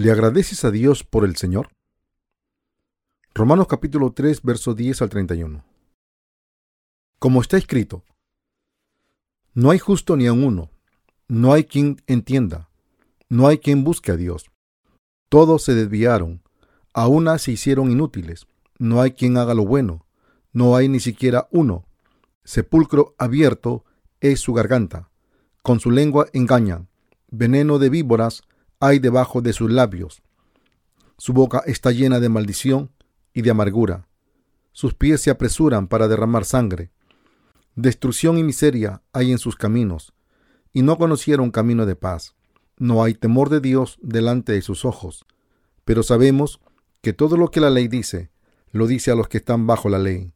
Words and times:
¿Le 0.00 0.10
agradeces 0.10 0.64
a 0.64 0.70
Dios 0.70 1.04
por 1.04 1.26
el 1.26 1.36
Señor? 1.36 1.68
Romanos 3.34 3.66
capítulo 3.66 4.14
3, 4.14 4.40
verso 4.40 4.72
10 4.72 5.02
al 5.02 5.10
31. 5.10 5.62
Como 7.18 7.42
está 7.42 7.58
escrito, 7.58 8.02
no 9.52 9.70
hay 9.70 9.78
justo 9.78 10.16
ni 10.16 10.26
a 10.26 10.32
uno, 10.32 10.70
no 11.28 11.52
hay 11.52 11.64
quien 11.64 12.00
entienda, 12.06 12.70
no 13.28 13.46
hay 13.46 13.58
quien 13.58 13.84
busque 13.84 14.10
a 14.10 14.16
Dios. 14.16 14.50
Todos 15.28 15.64
se 15.64 15.74
desviaron, 15.74 16.40
a 16.94 17.06
una 17.06 17.36
se 17.36 17.52
hicieron 17.52 17.90
inútiles, 17.90 18.46
no 18.78 19.02
hay 19.02 19.10
quien 19.10 19.36
haga 19.36 19.52
lo 19.52 19.66
bueno, 19.66 20.06
no 20.54 20.76
hay 20.76 20.88
ni 20.88 21.00
siquiera 21.00 21.46
uno. 21.50 21.84
Sepulcro 22.42 23.14
abierto 23.18 23.84
es 24.20 24.40
su 24.40 24.54
garganta, 24.54 25.10
con 25.60 25.78
su 25.78 25.90
lengua 25.90 26.26
engañan, 26.32 26.88
veneno 27.30 27.78
de 27.78 27.90
víboras 27.90 28.44
hay 28.80 28.98
debajo 28.98 29.42
de 29.42 29.52
sus 29.52 29.70
labios. 29.70 30.22
Su 31.18 31.34
boca 31.34 31.62
está 31.66 31.92
llena 31.92 32.18
de 32.18 32.30
maldición 32.30 32.90
y 33.34 33.42
de 33.42 33.50
amargura. 33.50 34.08
Sus 34.72 34.94
pies 34.94 35.20
se 35.20 35.30
apresuran 35.30 35.86
para 35.86 36.08
derramar 36.08 36.46
sangre. 36.46 36.90
Destrucción 37.76 38.38
y 38.38 38.42
miseria 38.42 39.02
hay 39.12 39.30
en 39.32 39.38
sus 39.38 39.54
caminos, 39.54 40.14
y 40.72 40.80
no 40.82 40.96
conocieron 40.96 41.50
camino 41.50 41.84
de 41.84 41.94
paz. 41.94 42.34
No 42.78 43.04
hay 43.04 43.12
temor 43.12 43.50
de 43.50 43.60
Dios 43.60 43.98
delante 44.00 44.52
de 44.52 44.62
sus 44.62 44.86
ojos. 44.86 45.26
Pero 45.84 46.02
sabemos 46.02 46.60
que 47.02 47.12
todo 47.12 47.36
lo 47.36 47.50
que 47.50 47.60
la 47.60 47.68
ley 47.68 47.86
dice, 47.86 48.30
lo 48.72 48.86
dice 48.86 49.10
a 49.10 49.14
los 49.14 49.28
que 49.28 49.38
están 49.38 49.66
bajo 49.66 49.90
la 49.90 49.98
ley, 49.98 50.32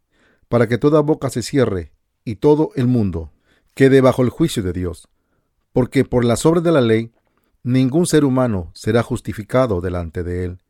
para 0.49 0.69
que 0.69 0.77
toda 0.77 1.01
boca 1.01 1.31
se 1.31 1.43
cierre 1.43 1.93
y 2.25 2.37
todo 2.37 2.73
el 2.77 2.89
mundo 2.89 3.33
quede 3.75 4.03
bajo 4.03 4.23
el 4.23 4.29
juicio 4.29 4.63
de 4.63 4.75
Dios. 4.75 5.09
Porque 5.73 6.05
por 6.05 6.25
las 6.25 6.45
obras 6.45 6.63
de 6.63 6.73
la 6.73 6.83
ley, 6.83 7.13
ningún 7.65 8.07
ser 8.07 8.25
humano 8.25 8.71
será 8.75 9.03
justificado 9.03 9.81
delante 9.81 10.23
de 10.23 10.45
él, 10.45 10.63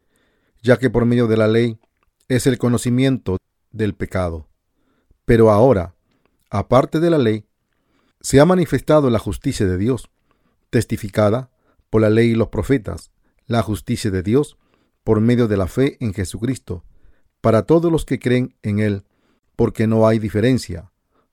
ya 0.63 0.79
que 0.79 0.89
por 0.89 1.05
medio 1.05 1.27
de 1.27 1.37
la 1.37 1.49
ley 1.49 1.79
es 2.29 2.47
el 2.47 2.57
conocimiento 2.57 3.37
del 3.73 3.95
pecado. 3.95 4.49
Pero 5.27 5.51
ahora, 5.51 5.95
aparte 6.51 7.01
de 7.01 7.11
la 7.11 7.19
ley, 7.19 7.45
se 8.21 8.41
ha 8.41 8.47
manifestado 8.47 9.11
la 9.11 9.19
justicia 9.19 9.67
de 9.67 9.77
Dios, 9.77 10.09
testificada 10.71 11.51
por 11.91 12.01
la 12.01 12.11
ley 12.11 12.31
y 12.31 12.35
los 12.35 12.49
profetas, 12.49 13.11
la 13.47 13.63
justicia 13.63 14.11
de 14.11 14.23
Dios 14.23 14.57
por 15.03 15.21
medio 15.21 15.49
de 15.49 15.59
la 15.59 15.67
fe 15.67 15.99
en 16.01 16.15
Jesucristo, 16.15 16.85
para 17.43 17.63
todos 17.63 17.93
los 17.93 18.07
que 18.07 18.19
creen 18.19 18.57
en 18.63 18.79
Él, 18.79 19.05
porque 19.57 19.87
no 19.87 20.09
hay 20.09 20.19
diferencia, 20.19 20.93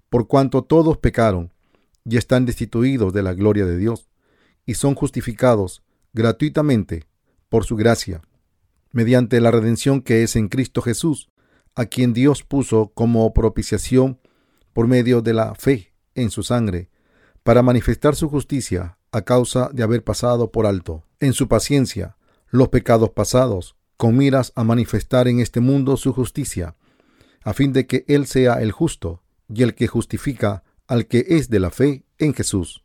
por 0.09 0.27
cuanto 0.27 0.63
todos 0.63 0.97
pecaron 0.97 1.53
y 2.03 2.17
están 2.17 2.45
destituidos 2.45 3.13
de 3.13 3.23
la 3.23 3.33
gloria 3.33 3.65
de 3.65 3.77
Dios, 3.77 4.10
y 4.65 4.75
son 4.75 4.95
justificados 4.95 5.83
gratuitamente 6.13 7.07
por 7.49 7.65
su 7.65 7.75
gracia 7.75 8.21
mediante 8.91 9.39
la 9.39 9.51
redención 9.51 10.01
que 10.01 10.23
es 10.23 10.35
en 10.35 10.49
Cristo 10.49 10.81
Jesús, 10.81 11.29
a 11.75 11.85
quien 11.85 12.13
Dios 12.13 12.43
puso 12.43 12.91
como 12.93 13.33
propiciación 13.33 14.19
por 14.73 14.87
medio 14.87 15.21
de 15.21 15.33
la 15.33 15.55
fe 15.55 15.93
en 16.15 16.29
su 16.29 16.43
sangre, 16.43 16.89
para 17.43 17.61
manifestar 17.61 18.15
su 18.15 18.29
justicia 18.29 18.97
a 19.11 19.21
causa 19.23 19.69
de 19.73 19.83
haber 19.83 20.03
pasado 20.03 20.51
por 20.51 20.65
alto, 20.65 21.03
en 21.19 21.33
su 21.33 21.47
paciencia, 21.47 22.17
los 22.49 22.69
pecados 22.69 23.11
pasados, 23.11 23.75
con 23.97 24.17
miras 24.17 24.51
a 24.55 24.63
manifestar 24.63 25.27
en 25.27 25.39
este 25.39 25.59
mundo 25.59 25.97
su 25.97 26.13
justicia, 26.13 26.75
a 27.43 27.53
fin 27.53 27.73
de 27.73 27.87
que 27.87 28.03
Él 28.07 28.27
sea 28.27 28.61
el 28.61 28.71
justo 28.71 29.23
y 29.47 29.63
el 29.63 29.75
que 29.75 29.87
justifica 29.87 30.63
al 30.87 31.07
que 31.07 31.25
es 31.29 31.49
de 31.49 31.59
la 31.59 31.71
fe 31.71 32.03
en 32.17 32.33
Jesús. 32.33 32.80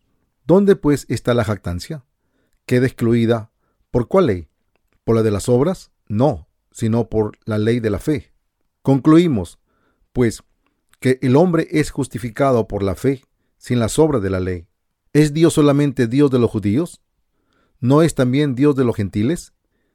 ¿Dónde 0.46 0.76
pues 0.76 1.06
está 1.08 1.34
la 1.34 1.44
jactancia? 1.44 2.04
Queda 2.66 2.86
excluida. 2.86 3.50
¿Por 3.90 4.06
cuál 4.06 4.26
ley? 4.26 4.48
¿Por 5.02 5.16
la 5.16 5.24
de 5.24 5.32
las 5.32 5.48
obras? 5.48 5.90
No, 6.06 6.48
sino 6.70 7.08
por 7.08 7.36
la 7.44 7.58
ley 7.58 7.80
de 7.80 7.90
la 7.90 7.98
fe. 7.98 8.32
Concluimos, 8.82 9.58
pues, 10.12 10.44
que 11.00 11.18
el 11.22 11.34
hombre 11.34 11.66
es 11.72 11.90
justificado 11.90 12.68
por 12.68 12.84
la 12.84 12.94
fe, 12.94 13.24
sin 13.58 13.80
las 13.80 13.98
obras 13.98 14.22
de 14.22 14.30
la 14.30 14.38
ley. 14.38 14.68
¿Es 15.12 15.32
Dios 15.32 15.54
solamente 15.54 16.06
Dios 16.06 16.30
de 16.30 16.38
los 16.38 16.50
judíos? 16.50 17.02
¿No 17.80 18.02
es 18.02 18.14
también 18.14 18.54
Dios 18.54 18.76
de 18.76 18.84
los 18.84 18.94
gentiles? 18.94 19.52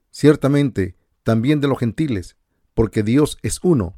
Ciertamente, 0.09 0.97
también 1.23 1.61
de 1.61 1.69
los 1.69 1.79
gentiles, 1.79 2.35
porque 2.73 3.03
Dios 3.03 3.37
es 3.41 3.59
uno, 3.63 3.97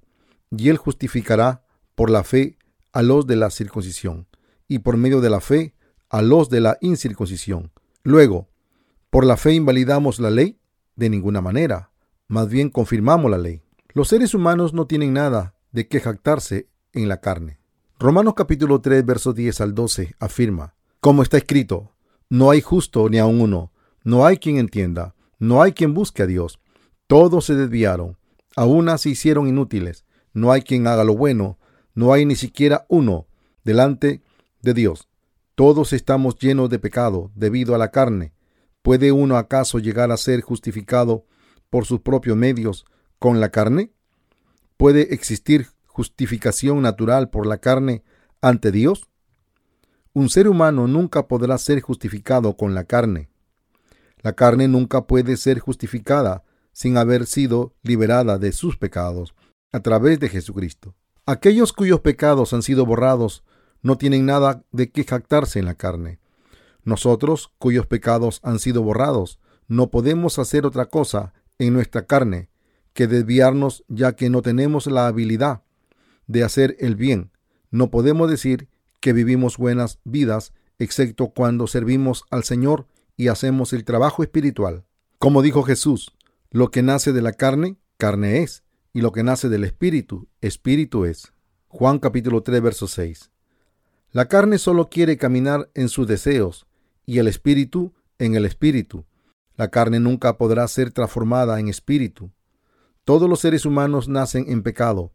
y 0.52 0.70
Él 0.70 0.78
justificará 0.78 1.66
por 1.96 2.12
la 2.12 2.24
fe 2.24 2.60
a 2.92 3.02
los 3.02 3.26
de 3.26 3.38
la 3.38 3.50
circuncisión, 3.50 4.28
y 4.68 4.80
por 4.80 4.98
medio 4.98 5.20
de 5.20 5.32
la 5.32 5.42
fe 5.42 5.73
a 6.14 6.22
los 6.22 6.50
de 6.52 6.62
la 6.62 6.78
incircuncisión. 6.80 7.72
Luego, 8.04 8.48
¿por 9.10 9.26
la 9.26 9.36
fe 9.36 9.54
invalidamos 9.54 10.20
la 10.20 10.30
ley? 10.30 10.60
De 10.96 11.10
ninguna 11.10 11.42
manera 11.42 11.90
más 12.28 12.50
bien 12.50 12.70
confirmamos 12.70 13.30
la 13.30 13.38
ley. 13.38 13.62
Los 13.94 14.10
seres 14.10 14.34
humanos 14.34 14.74
no 14.74 14.88
tienen 14.88 15.14
nada 15.14 15.56
de 15.72 15.88
qué 15.88 16.00
jactarse 16.00 16.68
en 16.94 17.08
la 17.08 17.20
carne. 17.20 17.60
Romanos 18.00 18.34
capítulo 18.36 18.82
3, 18.82 19.06
versos 19.06 19.36
10 19.36 19.62
al 19.62 19.76
12 19.76 20.16
afirma, 20.20 20.76
como 21.00 21.22
está 21.22 21.38
escrito, 21.38 21.92
no 22.30 22.50
hay 22.50 22.62
justo 22.62 23.10
ni 23.10 23.20
aun 23.20 23.42
uno, 23.42 23.72
no 24.04 24.26
hay 24.26 24.38
quien 24.38 24.58
entienda, 24.58 25.16
no 25.40 25.62
hay 25.62 25.74
quien 25.74 25.94
busque 25.94 26.24
a 26.24 26.28
Dios. 26.28 26.60
Todos 27.08 27.46
se 27.46 27.56
desviaron, 27.56 28.18
a 28.56 28.66
una 28.66 28.98
se 28.98 29.10
hicieron 29.10 29.48
inútiles, 29.48 30.06
no 30.34 30.52
hay 30.52 30.62
quien 30.62 30.88
haga 30.88 31.04
lo 31.04 31.16
bueno, 31.16 31.58
no 31.94 32.14
hay 32.14 32.26
ni 32.26 32.36
siquiera 32.36 32.86
uno 32.88 33.28
delante 33.64 34.22
de 34.62 34.74
Dios. 34.74 35.08
Todos 35.56 35.94
estamos 35.94 36.40
llenos 36.40 36.72
de 36.72 36.80
pecado 36.80 37.32
debido 37.36 37.76
a 37.76 37.78
la 37.78 37.92
carne. 37.92 38.34
¿Puede 38.82 39.12
uno 39.12 39.38
acaso 39.38 39.78
llegar 39.78 40.12
a 40.12 40.18
ser 40.18 40.42
justificado 40.42 41.28
por 41.70 41.86
sus 41.86 42.02
propios 42.02 42.36
medios 42.36 42.86
con 43.20 43.40
la 43.40 43.50
carne? 43.50 43.94
¿Puede 44.78 45.14
existir 45.14 45.68
justificación 45.86 46.82
natural 46.82 47.30
por 47.30 47.46
la 47.46 47.60
carne 47.60 48.04
ante 48.42 48.72
Dios? 48.72 49.08
Un 50.12 50.30
ser 50.30 50.48
humano 50.48 50.88
nunca 50.88 51.28
podrá 51.28 51.60
ser 51.60 51.82
justificado 51.82 52.58
con 52.58 52.74
la 52.74 52.86
carne. 52.86 53.30
La 54.24 54.34
carne 54.34 54.68
nunca 54.68 55.06
puede 55.06 55.38
ser 55.38 55.60
justificada 55.60 56.44
sin 56.72 56.98
haber 56.98 57.28
sido 57.28 57.76
liberada 57.84 58.40
de 58.40 58.54
sus 58.54 58.78
pecados 58.78 59.36
a 59.72 59.82
través 59.82 60.20
de 60.20 60.30
Jesucristo. 60.30 60.96
Aquellos 61.28 61.74
cuyos 61.74 62.00
pecados 62.00 62.54
han 62.54 62.64
sido 62.64 62.88
borrados 62.88 63.44
no 63.84 63.98
tienen 63.98 64.26
nada 64.26 64.64
de 64.72 64.90
qué 64.90 65.04
jactarse 65.04 65.60
en 65.60 65.66
la 65.66 65.76
carne. 65.76 66.20
Nosotros, 66.84 67.52
cuyos 67.60 67.86
pecados 67.86 68.40
han 68.44 68.60
sido 68.60 68.82
borrados, 68.82 69.40
no 69.68 69.92
podemos 69.92 70.40
hacer 70.40 70.66
otra 70.66 70.88
cosa 70.88 71.34
en 71.60 71.74
nuestra 71.74 72.06
carne 72.06 72.50
que 72.94 73.08
desviarnos 73.08 73.84
ya 73.88 74.16
que 74.16 74.30
no 74.30 74.42
tenemos 74.42 74.88
la 74.88 75.08
habilidad 75.08 75.64
de 76.28 76.44
hacer 76.44 76.76
el 76.80 76.96
bien. 76.96 77.32
No 77.72 77.90
podemos 77.90 78.30
decir 78.30 78.70
que 79.00 79.14
vivimos 79.14 79.58
buenas 79.58 80.00
vidas 80.04 80.54
excepto 80.80 81.30
cuando 81.30 81.68
servimos 81.68 82.24
al 82.30 82.44
Señor 82.44 82.88
y 83.18 83.28
hacemos 83.28 83.74
el 83.74 83.84
trabajo 83.84 84.24
espiritual. 84.24 84.86
Como 85.20 85.42
dijo 85.42 85.64
Jesús, 85.64 86.14
lo 86.52 86.72
que 86.72 86.84
nace 86.84 87.14
de 87.14 87.22
la 87.22 87.34
carne, 87.34 87.78
carne 87.98 88.44
es, 88.44 88.64
y 88.94 89.02
lo 89.02 89.12
que 89.12 89.24
nace 89.24 89.50
del 89.50 89.64
espíritu, 89.64 90.28
espíritu 90.42 91.06
es. 91.06 91.34
Juan 91.68 92.00
capítulo 92.00 92.44
3, 92.44 92.62
verso 92.62 92.88
6. 92.88 93.33
La 94.14 94.28
carne 94.28 94.60
solo 94.60 94.90
quiere 94.92 95.18
caminar 95.18 95.72
en 95.74 95.90
sus 95.90 96.06
deseos 96.06 96.68
y 97.04 97.18
el 97.18 97.28
espíritu 97.28 97.94
en 98.20 98.36
el 98.36 98.46
espíritu. 98.46 99.06
La 99.56 99.72
carne 99.72 100.00
nunca 100.00 100.38
podrá 100.38 100.68
ser 100.68 100.92
transformada 100.92 101.60
en 101.60 101.68
espíritu. 101.68 102.30
Todos 103.06 103.28
los 103.28 103.40
seres 103.40 103.66
humanos 103.66 104.08
nacen 104.08 104.46
en 104.50 104.62
pecado, 104.62 105.14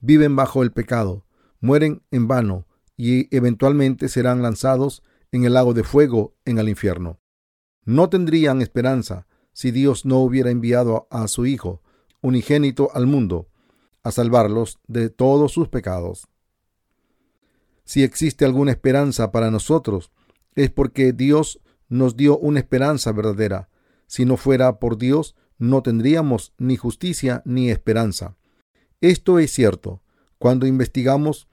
viven 0.00 0.34
bajo 0.34 0.64
el 0.64 0.72
pecado, 0.72 1.24
mueren 1.60 2.02
en 2.10 2.26
vano 2.26 2.66
y 2.96 3.34
eventualmente 3.34 4.08
serán 4.08 4.42
lanzados 4.42 5.04
en 5.30 5.44
el 5.44 5.54
lago 5.54 5.72
de 5.72 5.84
fuego 5.84 6.34
en 6.44 6.58
el 6.58 6.68
infierno. 6.68 7.20
No 7.84 8.08
tendrían 8.08 8.62
esperanza 8.62 9.28
si 9.52 9.70
Dios 9.70 10.04
no 10.04 10.18
hubiera 10.18 10.50
enviado 10.50 11.06
a 11.12 11.28
su 11.28 11.46
Hijo 11.46 11.82
unigénito 12.20 12.90
al 12.94 13.06
mundo 13.06 13.46
a 14.02 14.10
salvarlos 14.10 14.80
de 14.88 15.08
todos 15.08 15.52
sus 15.52 15.68
pecados. 15.68 16.26
Si 17.90 18.04
existe 18.04 18.44
alguna 18.44 18.70
esperanza 18.70 19.32
para 19.32 19.50
nosotros, 19.50 20.12
es 20.54 20.70
porque 20.70 21.12
Dios 21.12 21.58
nos 21.88 22.16
dio 22.16 22.38
una 22.38 22.60
esperanza 22.60 23.10
verdadera, 23.10 23.68
si 24.06 24.24
no 24.24 24.36
fuera 24.36 24.78
por 24.78 24.96
Dios, 24.96 25.34
no 25.58 25.82
tendríamos 25.82 26.52
ni 26.56 26.76
justicia 26.76 27.42
ni 27.44 27.68
esperanza. 27.68 28.36
Esto 29.00 29.40
es 29.40 29.50
cierto 29.50 30.04
cuando 30.38 30.68
investigamos 30.68 31.48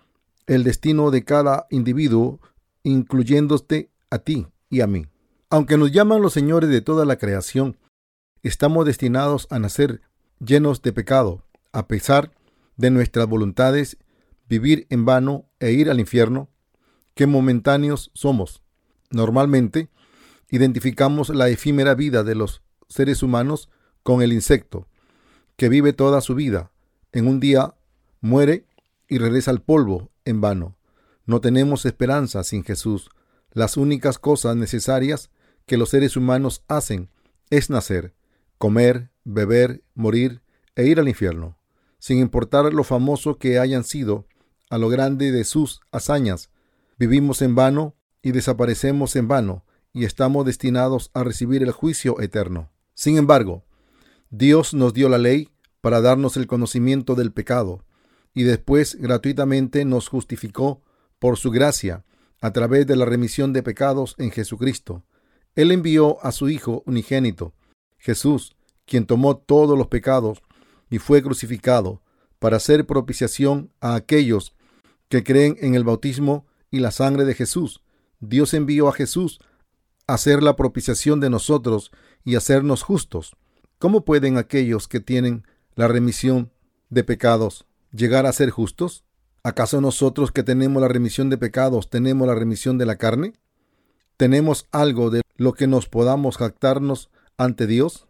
el 0.45 0.63
destino 0.63 1.09
de 1.09 1.23
cada 1.23 1.65
individuo, 1.71 2.39
incluyéndote 2.83 3.89
a 4.11 4.19
ti 4.19 4.45
y 4.69 4.81
a 4.81 4.85
mí. 4.85 5.07
Aunque 5.49 5.75
nos 5.75 5.91
llaman 5.91 6.21
los 6.21 6.33
señores 6.33 6.69
de 6.69 6.81
toda 6.81 7.03
la 7.05 7.17
creación, 7.17 7.77
estamos 8.43 8.85
destinados 8.85 9.47
a 9.49 9.57
nacer 9.57 10.01
llenos 10.39 10.83
de 10.83 10.93
pecado, 10.93 11.47
a 11.71 11.87
pesar 11.87 12.29
de 12.75 12.91
nuestras 12.91 13.25
voluntades, 13.25 13.97
vivir 14.47 14.87
en 14.89 15.05
vano 15.05 15.45
e 15.59 15.71
ir 15.71 15.89
al 15.89 15.99
infierno, 15.99 16.49
que 17.13 17.27
momentáneos 17.27 18.11
somos. 18.13 18.61
Normalmente, 19.09 19.89
identificamos 20.49 21.29
la 21.29 21.49
efímera 21.49 21.95
vida 21.95 22.23
de 22.23 22.35
los 22.35 22.61
seres 22.87 23.23
humanos 23.23 23.69
con 24.03 24.21
el 24.21 24.31
insecto, 24.31 24.87
que 25.55 25.69
vive 25.69 25.93
toda 25.93 26.21
su 26.21 26.35
vida. 26.35 26.71
En 27.11 27.27
un 27.27 27.39
día 27.39 27.75
muere 28.21 28.65
y 29.07 29.17
regresa 29.17 29.51
al 29.51 29.61
polvo 29.61 30.11
en 30.25 30.41
vano. 30.41 30.77
No 31.25 31.41
tenemos 31.41 31.85
esperanza 31.85 32.43
sin 32.43 32.63
Jesús. 32.63 33.09
Las 33.51 33.75
únicas 33.75 34.19
cosas 34.19 34.55
necesarias 34.55 35.29
que 35.65 35.77
los 35.77 35.89
seres 35.89 36.15
humanos 36.15 36.63
hacen 36.67 37.09
es 37.49 37.69
nacer, 37.69 38.13
comer, 38.57 39.09
beber, 39.23 39.83
morir 39.93 40.41
e 40.75 40.85
ir 40.85 40.99
al 40.99 41.09
infierno, 41.09 41.57
sin 41.99 42.19
importar 42.19 42.73
lo 42.73 42.83
famoso 42.83 43.37
que 43.37 43.59
hayan 43.59 43.83
sido, 43.83 44.25
a 44.69 44.77
lo 44.77 44.89
grande 44.89 45.31
de 45.31 45.43
sus 45.43 45.81
hazañas. 45.91 46.49
Vivimos 46.97 47.41
en 47.41 47.55
vano 47.55 47.95
y 48.21 48.31
desaparecemos 48.31 49.15
en 49.15 49.27
vano, 49.27 49.63
y 49.93 50.05
estamos 50.05 50.45
destinados 50.45 51.09
a 51.13 51.23
recibir 51.23 51.63
el 51.63 51.71
juicio 51.71 52.19
eterno. 52.21 52.69
Sin 52.93 53.17
embargo, 53.17 53.65
Dios 54.29 54.73
nos 54.73 54.93
dio 54.93 55.09
la 55.09 55.17
ley 55.17 55.49
para 55.81 56.01
darnos 56.01 56.37
el 56.37 56.47
conocimiento 56.47 57.15
del 57.15 57.31
pecado, 57.31 57.85
y 58.33 58.43
después 58.43 58.95
gratuitamente 58.95 59.85
nos 59.85 60.09
justificó 60.09 60.83
por 61.19 61.37
su 61.37 61.49
gracia 61.51 62.05
a 62.41 62.51
través 62.51 62.85
de 62.85 62.95
la 62.95 63.05
remisión 63.05 63.53
de 63.53 63.63
pecados 63.63 64.15
en 64.17 64.31
Jesucristo. 64.31 65.03
Él 65.55 65.71
envió 65.71 66.23
a 66.23 66.31
su 66.31 66.49
Hijo 66.49 66.83
unigénito, 66.85 67.53
Jesús, 67.97 68.55
quien 68.85 69.05
tomó 69.05 69.37
todos 69.37 69.77
los 69.77 69.87
pecados 69.87 70.41
y 70.89 70.99
fue 70.99 71.23
crucificado 71.23 72.01
para 72.39 72.57
hacer 72.57 72.85
propiciación 72.85 73.71
a 73.81 73.95
aquellos 73.95 74.53
que 75.09 75.23
creen 75.23 75.57
en 75.61 75.75
el 75.75 75.83
bautismo 75.83 76.45
y 76.71 76.79
la 76.79 76.91
sangre 76.91 77.25
de 77.25 77.33
Jesús. 77.33 77.81
Dios 78.19 78.53
envió 78.53 78.87
a 78.87 78.93
Jesús 78.93 79.39
a 80.07 80.15
hacer 80.15 80.41
la 80.43 80.55
propiciación 80.55 81.19
de 81.19 81.29
nosotros 81.29 81.91
y 82.23 82.35
hacernos 82.35 82.83
justos. 82.83 83.35
¿Cómo 83.79 84.05
pueden 84.05 84.37
aquellos 84.37 84.87
que 84.87 84.99
tienen 84.99 85.45
la 85.75 85.87
remisión 85.87 86.51
de 86.89 87.03
pecados 87.03 87.67
llegar 87.91 88.25
a 88.25 88.33
ser 88.33 88.49
justos? 88.49 89.03
¿Acaso 89.43 89.79
nosotros 89.81 90.31
que 90.31 90.43
tenemos 90.43 90.81
la 90.81 90.87
remisión 90.87 91.29
de 91.29 91.37
pecados 91.37 91.89
tenemos 91.89 92.27
la 92.27 92.35
remisión 92.35 92.77
de 92.77 92.85
la 92.85 92.97
carne? 92.97 93.33
¿Tenemos 94.17 94.67
algo 94.71 95.09
de 95.09 95.21
lo 95.35 95.53
que 95.53 95.67
nos 95.67 95.87
podamos 95.87 96.37
jactarnos 96.37 97.11
ante 97.37 97.67
Dios? 97.67 98.07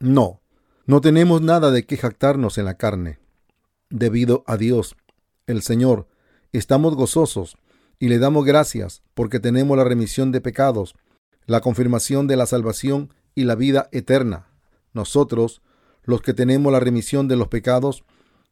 No, 0.00 0.42
no 0.84 1.00
tenemos 1.00 1.40
nada 1.40 1.70
de 1.70 1.86
qué 1.86 1.96
jactarnos 1.96 2.58
en 2.58 2.66
la 2.66 2.76
carne. 2.76 3.18
Debido 3.88 4.44
a 4.46 4.56
Dios, 4.56 4.96
el 5.46 5.62
Señor, 5.62 6.08
estamos 6.58 6.94
gozosos 6.94 7.56
y 7.98 8.08
le 8.08 8.18
damos 8.18 8.44
gracias 8.44 9.02
porque 9.14 9.40
tenemos 9.40 9.76
la 9.76 9.84
remisión 9.84 10.32
de 10.32 10.40
pecados, 10.40 10.94
la 11.46 11.60
confirmación 11.60 12.26
de 12.26 12.36
la 12.36 12.46
salvación 12.46 13.12
y 13.34 13.44
la 13.44 13.54
vida 13.54 13.88
eterna. 13.92 14.48
Nosotros, 14.92 15.62
los 16.04 16.22
que 16.22 16.34
tenemos 16.34 16.72
la 16.72 16.80
remisión 16.80 17.28
de 17.28 17.36
los 17.36 17.48
pecados, 17.48 18.04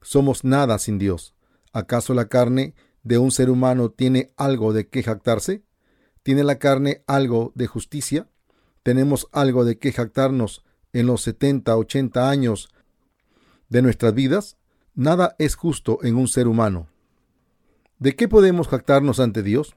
somos 0.02 0.44
nada 0.44 0.78
sin 0.78 0.98
Dios. 0.98 1.34
¿Acaso 1.72 2.14
la 2.14 2.28
carne 2.28 2.74
de 3.02 3.18
un 3.18 3.30
ser 3.30 3.50
humano 3.50 3.90
tiene 3.90 4.32
algo 4.36 4.72
de 4.72 4.88
qué 4.88 5.02
jactarse? 5.02 5.62
¿Tiene 6.22 6.44
la 6.44 6.58
carne 6.58 7.02
algo 7.06 7.52
de 7.54 7.66
justicia? 7.66 8.28
¿Tenemos 8.82 9.28
algo 9.32 9.64
de 9.64 9.78
qué 9.78 9.92
jactarnos 9.92 10.62
en 10.92 11.06
los 11.06 11.22
70, 11.22 11.76
80 11.76 12.28
años 12.28 12.68
de 13.68 13.82
nuestras 13.82 14.14
vidas? 14.14 14.56
Nada 14.94 15.34
es 15.38 15.54
justo 15.54 15.98
en 16.02 16.16
un 16.16 16.28
ser 16.28 16.46
humano. 16.46 16.88
¿De 17.98 18.16
qué 18.16 18.28
podemos 18.28 18.68
jactarnos 18.68 19.20
ante 19.20 19.42
Dios? 19.42 19.76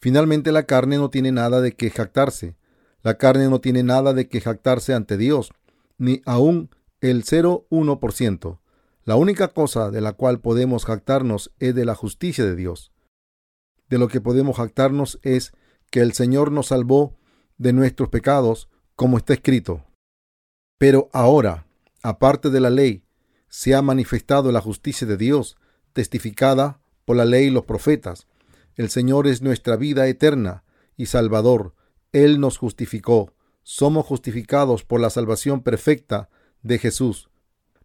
Finalmente 0.00 0.52
la 0.52 0.64
carne 0.64 0.96
no 0.96 1.10
tiene 1.10 1.32
nada 1.32 1.60
de 1.60 1.72
qué 1.72 1.90
jactarse. 1.90 2.56
La 3.02 3.18
carne 3.18 3.48
no 3.48 3.60
tiene 3.60 3.82
nada 3.82 4.12
de 4.12 4.28
qué 4.28 4.40
jactarse 4.40 4.94
ante 4.94 5.16
Dios, 5.16 5.50
ni 5.98 6.22
aún 6.26 6.70
el 7.00 7.24
0,1%. 7.24 8.60
La 9.04 9.16
única 9.16 9.48
cosa 9.48 9.90
de 9.90 10.00
la 10.00 10.12
cual 10.12 10.40
podemos 10.40 10.84
jactarnos 10.84 11.52
es 11.58 11.74
de 11.74 11.84
la 11.84 11.94
justicia 11.94 12.44
de 12.44 12.54
Dios. 12.54 12.92
De 13.88 13.98
lo 13.98 14.08
que 14.08 14.20
podemos 14.20 14.56
jactarnos 14.56 15.18
es 15.22 15.52
que 15.90 16.00
el 16.00 16.12
Señor 16.12 16.52
nos 16.52 16.68
salvó 16.68 17.16
de 17.58 17.72
nuestros 17.72 18.08
pecados, 18.10 18.68
como 18.94 19.18
está 19.18 19.34
escrito. 19.34 19.84
Pero 20.78 21.08
ahora, 21.12 21.66
aparte 22.02 22.50
de 22.50 22.60
la 22.60 22.70
ley, 22.70 23.02
se 23.48 23.74
ha 23.74 23.82
manifestado 23.82 24.52
la 24.52 24.60
justicia 24.60 25.06
de 25.06 25.16
Dios, 25.16 25.56
testificada 25.92 26.80
por 27.10 27.16
la 27.16 27.24
ley 27.24 27.46
y 27.46 27.50
los 27.50 27.64
profetas. 27.64 28.28
El 28.76 28.88
Señor 28.88 29.26
es 29.26 29.42
nuestra 29.42 29.74
vida 29.74 30.06
eterna 30.06 30.62
y 30.96 31.06
Salvador. 31.06 31.74
Él 32.12 32.38
nos 32.38 32.56
justificó. 32.56 33.34
Somos 33.64 34.06
justificados 34.06 34.84
por 34.84 35.00
la 35.00 35.10
salvación 35.10 35.64
perfecta 35.64 36.28
de 36.62 36.78
Jesús. 36.78 37.28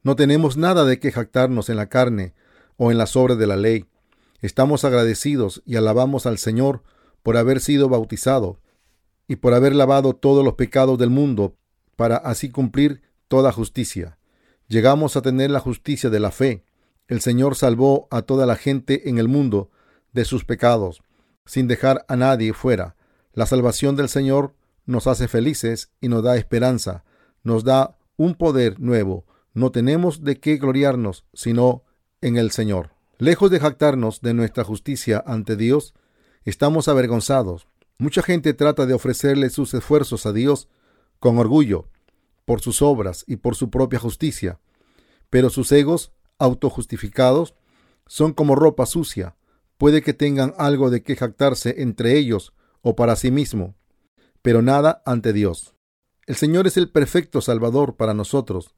No 0.04 0.16
tenemos 0.16 0.57
nada 0.57 0.86
de 0.86 1.00
que 1.00 1.12
jactarnos 1.12 1.69
en 1.69 1.77
la 1.77 1.89
carne 1.89 2.36
o 2.77 2.92
en 2.92 3.00
las 3.00 3.16
obras 3.16 3.39
de 3.39 3.48
la 3.48 3.56
ley. 3.56 3.88
Estamos 4.42 4.86
agradecidos 4.86 5.63
y 5.66 5.75
alabamos 5.75 6.27
al 6.27 6.38
Señor 6.38 6.83
por 7.24 7.36
haber 7.36 7.62
sido 7.62 7.89
bautizado 7.89 8.60
y 9.27 9.38
por 9.38 9.56
haber 9.56 9.74
lavado 9.74 10.13
todos 10.13 10.45
los 10.45 10.54
pecados 10.54 11.00
del 11.00 11.10
mundo, 11.10 11.56
para 11.95 12.18
así 12.18 12.51
cumplir 12.51 13.01
toda 13.27 13.51
justicia. 13.51 14.19
Llegamos 14.68 15.16
a 15.16 15.24
tener 15.24 15.50
la 15.50 15.62
justicia 15.62 16.12
de 16.12 16.19
la 16.19 16.30
fe. 16.30 16.63
El 17.07 17.21
Señor 17.21 17.55
salvó 17.55 18.07
a 18.11 18.23
toda 18.23 18.45
la 18.45 18.55
gente 18.55 19.09
en 19.09 19.17
el 19.17 19.27
mundo 19.27 19.69
de 20.13 20.25
sus 20.25 20.45
pecados, 20.45 21.01
sin 21.45 21.67
dejar 21.67 22.05
a 22.07 22.15
nadie 22.15 22.53
fuera. 22.53 22.95
La 23.33 23.45
salvación 23.45 23.95
del 23.95 24.09
Señor 24.09 24.53
nos 24.85 25.07
hace 25.07 25.27
felices 25.27 25.91
y 26.01 26.07
nos 26.07 26.23
da 26.23 26.37
esperanza, 26.37 27.03
nos 27.43 27.63
da 27.63 27.97
un 28.17 28.35
poder 28.35 28.79
nuevo. 28.79 29.25
No 29.53 29.71
tenemos 29.71 30.23
de 30.23 30.39
qué 30.39 30.57
gloriarnos, 30.57 31.25
sino 31.33 31.83
en 32.21 32.37
el 32.37 32.51
Señor. 32.51 32.91
Lejos 33.17 33.51
de 33.51 33.59
jactarnos 33.59 34.21
de 34.21 34.33
nuestra 34.33 34.63
justicia 34.63 35.23
ante 35.25 35.55
Dios, 35.55 35.93
Estamos 36.45 36.87
avergonzados. 36.87 37.67
Mucha 37.97 38.21
gente 38.21 38.53
trata 38.53 38.85
de 38.85 38.93
ofrecerle 38.93 39.49
sus 39.49 39.73
esfuerzos 39.73 40.27
a 40.27 40.31
Dios 40.31 40.69
con 41.19 41.39
orgullo, 41.39 41.87
por 42.45 42.61
sus 42.61 42.83
obras 42.83 43.25
y 43.27 43.37
por 43.37 43.55
su 43.55 43.71
propia 43.71 43.97
justicia, 43.97 44.59
pero 45.31 45.49
sus 45.49 45.71
egos 45.71 46.11
autojustificados 46.37 47.55
son 48.07 48.33
como 48.33 48.55
ropa 48.55 48.85
sucia. 48.85 49.35
Puede 49.77 50.01
que 50.01 50.13
tengan 50.13 50.53
algo 50.57 50.89
de 50.89 51.03
que 51.03 51.15
jactarse 51.15 51.81
entre 51.81 52.17
ellos 52.17 52.53
o 52.81 52.95
para 52.95 53.15
sí 53.15 53.31
mismo, 53.31 53.75
pero 54.41 54.62
nada 54.62 55.01
ante 55.05 55.33
Dios. 55.33 55.75
El 56.27 56.36
Señor 56.36 56.67
es 56.67 56.77
el 56.77 56.89
perfecto 56.89 57.41
Salvador 57.41 57.95
para 57.95 58.13
nosotros. 58.13 58.75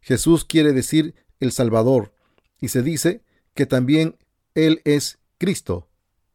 Jesús 0.00 0.44
quiere 0.44 0.72
decir 0.72 1.14
el 1.40 1.52
Salvador, 1.52 2.12
y 2.60 2.68
se 2.68 2.82
dice 2.82 3.22
que 3.54 3.66
también 3.66 4.16
Él 4.54 4.82
es 4.84 5.18
Cristo, 5.38 5.90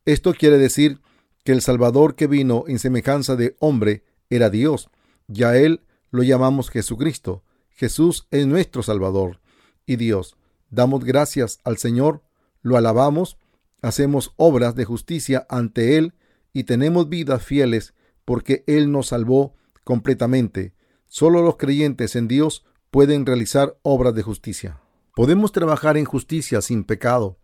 esto 0.05 0.35
quiere 0.35 0.59
decir 0.59 1.01
que 1.43 1.51
el 1.51 1.61
Salvador 1.61 2.15
que 2.15 2.27
vino 2.27 2.65
en 2.67 2.77
semejanza 2.77 3.35
de 3.35 3.55
hombre 3.59 4.03
era 4.29 4.51
Dios, 4.51 4.89
y 5.27 5.43
a 5.43 5.57
Él 5.57 5.81
lo 6.11 6.21
llamamos 6.21 6.69
Jesucristo. 6.69 7.43
Jesús 7.69 8.27
es 8.29 8.45
nuestro 8.45 8.83
Salvador 8.83 9.41
y 9.87 9.95
Dios. 9.95 10.37
Damos 10.75 11.05
gracias 11.05 11.61
al 11.63 11.77
Señor, 11.77 12.21
lo 12.61 12.75
alabamos, 12.75 13.37
hacemos 13.81 14.33
obras 14.35 14.75
de 14.75 14.83
justicia 14.83 15.47
ante 15.49 15.97
Él 15.97 16.15
y 16.51 16.65
tenemos 16.65 17.07
vidas 17.07 17.45
fieles 17.45 17.93
porque 18.25 18.65
Él 18.67 18.91
nos 18.91 19.07
salvó 19.07 19.55
completamente. 19.85 20.73
Solo 21.07 21.41
los 21.41 21.55
creyentes 21.55 22.17
en 22.17 22.27
Dios 22.27 22.65
pueden 22.91 23.25
realizar 23.25 23.77
obras 23.83 24.15
de 24.15 24.23
justicia. 24.23 24.81
Podemos 25.15 25.53
trabajar 25.53 25.95
en 25.95 26.03
justicia 26.03 26.61
sin 26.61 26.83
pecado 26.83 27.37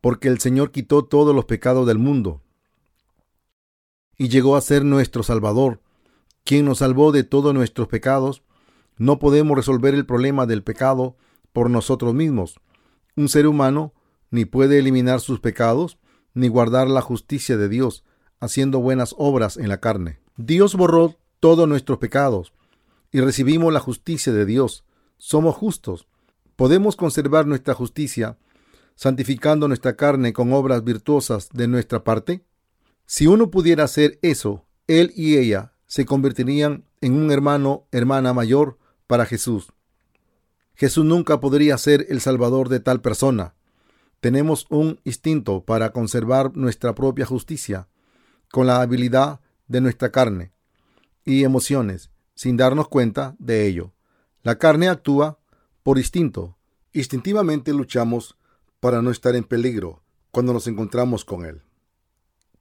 porque 0.00 0.28
el 0.28 0.38
Señor 0.40 0.70
quitó 0.70 1.04
todos 1.04 1.34
los 1.34 1.44
pecados 1.44 1.86
del 1.86 1.98
mundo 1.98 2.40
y 4.16 4.30
llegó 4.30 4.56
a 4.56 4.62
ser 4.62 4.82
nuestro 4.82 5.22
Salvador, 5.22 5.82
quien 6.42 6.64
nos 6.64 6.78
salvó 6.78 7.12
de 7.12 7.22
todos 7.22 7.52
nuestros 7.52 7.88
pecados. 7.88 8.42
No 8.96 9.18
podemos 9.18 9.58
resolver 9.58 9.92
el 9.92 10.06
problema 10.06 10.46
del 10.46 10.62
pecado 10.62 11.18
por 11.52 11.70
nosotros 11.70 12.14
mismos. 12.14 12.60
Un 13.16 13.28
ser 13.28 13.46
humano 13.46 13.94
ni 14.30 14.44
puede 14.44 14.78
eliminar 14.78 15.20
sus 15.20 15.40
pecados, 15.40 15.98
ni 16.34 16.48
guardar 16.48 16.88
la 16.88 17.02
justicia 17.02 17.56
de 17.56 17.68
Dios, 17.68 18.04
haciendo 18.40 18.80
buenas 18.80 19.14
obras 19.18 19.56
en 19.56 19.68
la 19.68 19.80
carne. 19.80 20.20
Dios 20.36 20.74
borró 20.74 21.16
todos 21.40 21.68
nuestros 21.68 21.98
pecados 21.98 22.52
y 23.10 23.20
recibimos 23.20 23.72
la 23.72 23.80
justicia 23.80 24.32
de 24.32 24.46
Dios. 24.46 24.84
Somos 25.18 25.54
justos. 25.54 26.06
Podemos 26.56 26.96
conservar 26.96 27.46
nuestra 27.46 27.74
justicia 27.74 28.38
santificando 28.94 29.68
nuestra 29.68 29.96
carne 29.96 30.32
con 30.32 30.52
obras 30.52 30.84
virtuosas 30.84 31.48
de 31.52 31.68
nuestra 31.68 32.04
parte? 32.04 32.44
Si 33.06 33.26
uno 33.26 33.50
pudiera 33.50 33.84
hacer 33.84 34.18
eso, 34.22 34.64
él 34.86 35.12
y 35.16 35.36
ella 35.36 35.72
se 35.86 36.06
convertirían 36.06 36.84
en 37.00 37.14
un 37.14 37.30
hermano, 37.30 37.86
hermana 37.90 38.32
mayor 38.32 38.78
para 39.06 39.26
Jesús. 39.26 39.72
Jesús 40.74 41.04
nunca 41.04 41.40
podría 41.40 41.78
ser 41.78 42.06
el 42.08 42.20
salvador 42.20 42.68
de 42.68 42.80
tal 42.80 43.00
persona. 43.00 43.54
Tenemos 44.20 44.66
un 44.70 45.00
instinto 45.04 45.64
para 45.64 45.92
conservar 45.92 46.56
nuestra 46.56 46.94
propia 46.94 47.26
justicia 47.26 47.88
con 48.50 48.66
la 48.66 48.80
habilidad 48.80 49.40
de 49.68 49.80
nuestra 49.80 50.10
carne 50.10 50.52
y 51.24 51.44
emociones. 51.44 52.10
sin 52.34 52.56
darnos 52.56 52.88
cuenta 52.88 53.36
de 53.38 53.66
ello. 53.66 53.92
La 54.42 54.58
carne 54.58 54.88
actúa 54.88 55.38
por 55.82 55.98
instinto. 55.98 56.56
Instintivamente 56.92 57.72
luchamos 57.72 58.36
para 58.80 59.02
no 59.02 59.10
estar 59.10 59.36
en 59.36 59.44
peligro 59.44 60.02
cuando 60.32 60.52
nos 60.52 60.66
encontramos 60.66 61.24
con 61.24 61.44
él. 61.44 61.62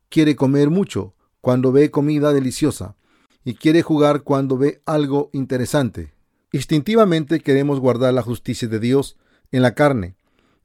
Quiere 0.10 0.36
comer 0.36 0.70
mucho 0.70 1.16
cuando 1.40 1.72
ve 1.72 1.90
comida 1.90 2.34
deliciosa 2.34 2.96
y 3.44 3.56
quiere 3.56 3.82
jugar 3.82 4.22
cuando 4.22 4.58
ve 4.58 4.82
algo 4.86 5.30
interesante. 5.34 6.14
Instintivamente 6.52 7.40
queremos 7.40 7.80
guardar 7.80 8.14
la 8.14 8.22
justicia 8.22 8.68
de 8.68 8.80
Dios 8.80 9.18
en 9.52 9.62
la 9.62 9.74
carne, 9.74 10.16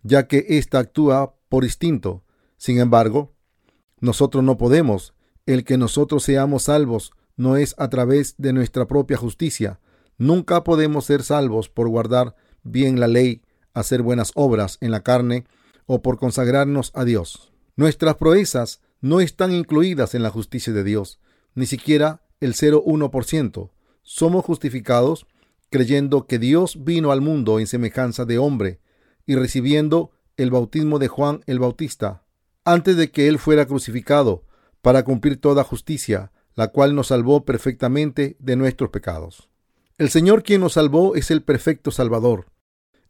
ya 0.02 0.26
que 0.26 0.44
ésta 0.48 0.78
actúa 0.80 1.36
por 1.48 1.64
instinto. 1.64 2.24
Sin 2.56 2.78
embargo, 2.78 3.34
nosotros 4.00 4.42
no 4.42 4.56
podemos. 4.56 5.14
El 5.46 5.64
que 5.64 5.78
nosotros 5.78 6.24
seamos 6.24 6.64
salvos 6.64 7.12
no 7.36 7.56
es 7.56 7.74
a 7.78 7.88
través 7.88 8.34
de 8.38 8.52
nuestra 8.52 8.86
propia 8.86 9.16
justicia. 9.16 9.78
Nunca 10.18 10.64
podemos 10.64 11.04
ser 11.04 11.22
salvos 11.22 11.68
por 11.68 11.88
guardar 11.88 12.34
bien 12.64 12.98
la 12.98 13.06
ley, 13.06 13.42
hacer 13.74 14.02
buenas 14.02 14.32
obras 14.34 14.78
en 14.80 14.90
la 14.90 15.02
carne 15.02 15.44
o 15.86 16.02
por 16.02 16.18
consagrarnos 16.18 16.90
a 16.94 17.04
Dios. 17.04 17.52
Nuestras 17.76 18.16
proezas 18.16 18.80
no 19.00 19.20
están 19.20 19.52
incluidas 19.52 20.14
en 20.14 20.22
la 20.22 20.30
justicia 20.30 20.72
de 20.72 20.82
Dios, 20.82 21.20
ni 21.54 21.66
siquiera 21.66 22.22
el 22.40 22.54
0,1%. 22.54 23.70
Somos 24.02 24.44
justificados 24.44 25.26
creyendo 25.70 26.26
que 26.26 26.38
Dios 26.38 26.84
vino 26.84 27.12
al 27.12 27.20
mundo 27.20 27.58
en 27.60 27.66
semejanza 27.66 28.24
de 28.24 28.38
hombre 28.38 28.80
y 29.26 29.34
recibiendo 29.34 30.12
el 30.36 30.50
bautismo 30.50 30.98
de 30.98 31.08
Juan 31.08 31.42
el 31.46 31.58
Bautista, 31.58 32.24
antes 32.64 32.96
de 32.96 33.10
que 33.10 33.28
él 33.28 33.38
fuera 33.38 33.66
crucificado, 33.66 34.44
para 34.82 35.02
cumplir 35.02 35.40
toda 35.40 35.64
justicia, 35.64 36.30
la 36.54 36.68
cual 36.68 36.94
nos 36.94 37.08
salvó 37.08 37.44
perfectamente 37.44 38.36
de 38.38 38.56
nuestros 38.56 38.90
pecados. 38.90 39.48
El 39.98 40.10
Señor 40.10 40.42
quien 40.42 40.60
nos 40.60 40.74
salvó 40.74 41.16
es 41.16 41.30
el 41.30 41.42
perfecto 41.42 41.90
Salvador. 41.90 42.46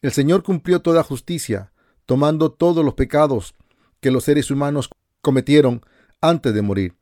El 0.03 0.13
Señor 0.13 0.43
cumplió 0.43 0.81
toda 0.81 1.03
justicia, 1.03 1.73
tomando 2.07 2.53
todos 2.53 2.85
los 2.85 2.95
pecados 2.95 3.55
que 4.01 4.11
los 4.11 4.25
seres 4.25 4.51
humanos 4.51 4.89
cometieron 5.21 5.83
antes 6.21 6.55
de 6.55 6.63
morir. 6.63 6.95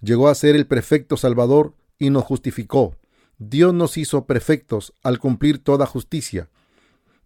Llegó 0.00 0.28
a 0.28 0.34
ser 0.34 0.54
el 0.54 0.66
perfecto 0.66 1.16
Salvador 1.16 1.74
y 1.98 2.10
nos 2.10 2.24
justificó. 2.24 2.96
Dios 3.38 3.74
nos 3.74 3.96
hizo 3.98 4.26
perfectos 4.26 4.94
al 5.02 5.18
cumplir 5.18 5.58
toda 5.58 5.86
justicia. 5.86 6.48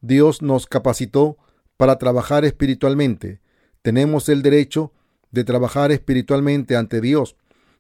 Dios 0.01 0.43
nos 0.43 0.67
capacitó 0.67 1.37
para 1.77 1.99
trabajar 1.99 2.45
espiritualmente. 2.45 3.41
Tenemos 3.83 4.29
el 4.29 4.43
derecho 4.43 4.93
de 5.31 5.45
trabajar 5.45 5.93
espiritualmente 5.93 6.77
ante 6.77 7.01
Dios, 7.01 7.37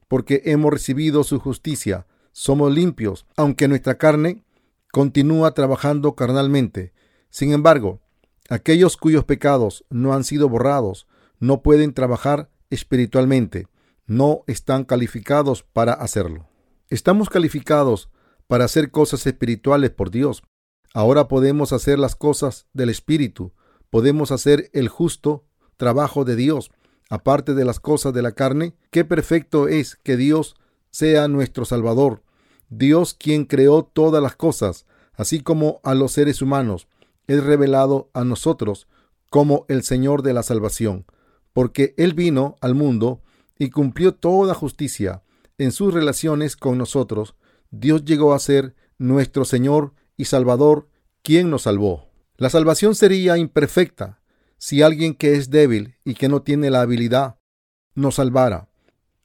porque 0.06 0.42
hemos 0.44 0.72
recibido 0.72 1.24
su 1.24 1.40
justicia. 1.40 2.06
Somos 2.32 2.72
limpios, 2.72 3.26
aunque 3.36 3.68
nuestra 3.68 3.98
carne 3.98 4.44
continúa 4.92 5.52
trabajando 5.52 6.14
carnalmente. 6.14 6.92
Sin 7.30 7.52
embargo, 7.52 8.00
aquellos 8.48 8.96
cuyos 8.96 9.24
pecados 9.24 9.84
no 9.90 10.14
han 10.14 10.24
sido 10.24 10.48
borrados 10.48 11.06
no 11.40 11.62
pueden 11.62 11.94
trabajar 11.94 12.50
espiritualmente, 12.68 13.66
no 14.06 14.44
están 14.46 14.84
calificados 14.84 15.64
para 15.64 15.94
hacerlo. 15.94 16.46
Estamos 16.90 17.30
calificados 17.30 18.10
para 18.50 18.64
hacer 18.64 18.90
cosas 18.90 19.28
espirituales 19.28 19.90
por 19.90 20.10
Dios. 20.10 20.42
Ahora 20.92 21.28
podemos 21.28 21.72
hacer 21.72 22.00
las 22.00 22.16
cosas 22.16 22.66
del 22.72 22.88
Espíritu, 22.88 23.52
podemos 23.90 24.32
hacer 24.32 24.70
el 24.72 24.88
justo 24.88 25.44
trabajo 25.76 26.24
de 26.24 26.34
Dios, 26.34 26.72
aparte 27.08 27.54
de 27.54 27.64
las 27.64 27.78
cosas 27.78 28.12
de 28.12 28.22
la 28.22 28.32
carne. 28.32 28.74
Qué 28.90 29.04
perfecto 29.04 29.68
es 29.68 29.94
que 29.94 30.16
Dios 30.16 30.56
sea 30.90 31.28
nuestro 31.28 31.64
Salvador, 31.64 32.24
Dios 32.70 33.14
quien 33.14 33.44
creó 33.44 33.84
todas 33.84 34.20
las 34.20 34.34
cosas, 34.34 34.84
así 35.14 35.42
como 35.42 35.80
a 35.84 35.94
los 35.94 36.10
seres 36.10 36.42
humanos, 36.42 36.88
es 37.28 37.44
revelado 37.44 38.10
a 38.14 38.24
nosotros 38.24 38.88
como 39.30 39.64
el 39.68 39.84
Señor 39.84 40.22
de 40.22 40.32
la 40.32 40.42
salvación, 40.42 41.06
porque 41.52 41.94
Él 41.98 42.14
vino 42.14 42.56
al 42.60 42.74
mundo 42.74 43.22
y 43.60 43.70
cumplió 43.70 44.12
toda 44.12 44.54
justicia 44.54 45.22
en 45.56 45.70
sus 45.70 45.94
relaciones 45.94 46.56
con 46.56 46.78
nosotros, 46.78 47.36
Dios 47.70 48.04
llegó 48.04 48.34
a 48.34 48.38
ser 48.38 48.74
nuestro 48.98 49.44
Señor 49.44 49.94
y 50.16 50.26
Salvador, 50.26 50.88
quien 51.22 51.50
nos 51.50 51.62
salvó. 51.62 52.10
La 52.36 52.50
salvación 52.50 52.94
sería 52.94 53.38
imperfecta 53.38 54.20
si 54.58 54.82
alguien 54.82 55.14
que 55.14 55.34
es 55.34 55.50
débil 55.50 55.94
y 56.04 56.14
que 56.14 56.28
no 56.28 56.42
tiene 56.42 56.70
la 56.70 56.82
habilidad 56.82 57.36
nos 57.94 58.16
salvara. 58.16 58.68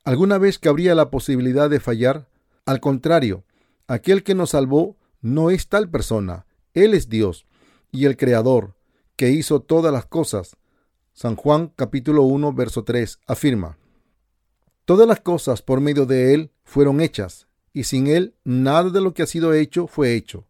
¿Alguna 0.03 0.37
vez 0.37 0.59
que 0.59 0.69
habría 0.69 0.95
la 0.95 1.09
posibilidad 1.09 1.69
de 1.69 1.79
fallar? 1.79 2.29
Al 2.65 2.79
contrario, 2.79 3.45
aquel 3.87 4.23
que 4.23 4.35
nos 4.35 4.51
salvó 4.51 4.97
no 5.21 5.49
es 5.49 5.67
tal 5.67 5.89
persona. 5.89 6.45
Él 6.73 6.93
es 6.93 7.09
Dios 7.09 7.45
y 7.91 8.05
el 8.05 8.17
Creador, 8.17 8.75
que 9.15 9.31
hizo 9.31 9.61
todas 9.61 9.91
las 9.91 10.05
cosas. 10.05 10.57
San 11.13 11.35
Juan 11.35 11.71
capítulo 11.75 12.23
1 12.23 12.53
verso 12.53 12.83
3 12.83 13.19
afirma, 13.25 13.77
Todas 14.85 15.07
las 15.07 15.21
cosas 15.21 15.61
por 15.61 15.81
medio 15.81 16.05
de 16.05 16.33
Él 16.33 16.51
fueron 16.63 17.01
hechas, 17.01 17.47
y 17.75 17.83
sin 17.83 18.07
Él 18.07 18.35
nada 18.45 18.89
de 18.89 19.01
lo 19.01 19.13
que 19.13 19.21
ha 19.21 19.27
sido 19.27 19.53
hecho 19.53 19.85
fue 19.85 20.15
hecho. 20.15 20.47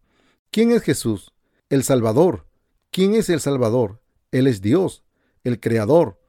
¿Quién 0.52 0.72
es 0.72 0.84
Jesús? 0.84 1.34
El 1.70 1.84
Salvador. 1.84 2.46
¿Quién 2.92 3.16
es 3.16 3.32
el 3.32 3.40
Salvador? 3.40 4.00
Él 4.32 4.46
es 4.46 4.62
Dios, 4.62 5.04
el 5.44 5.60
Creador. 5.60 6.22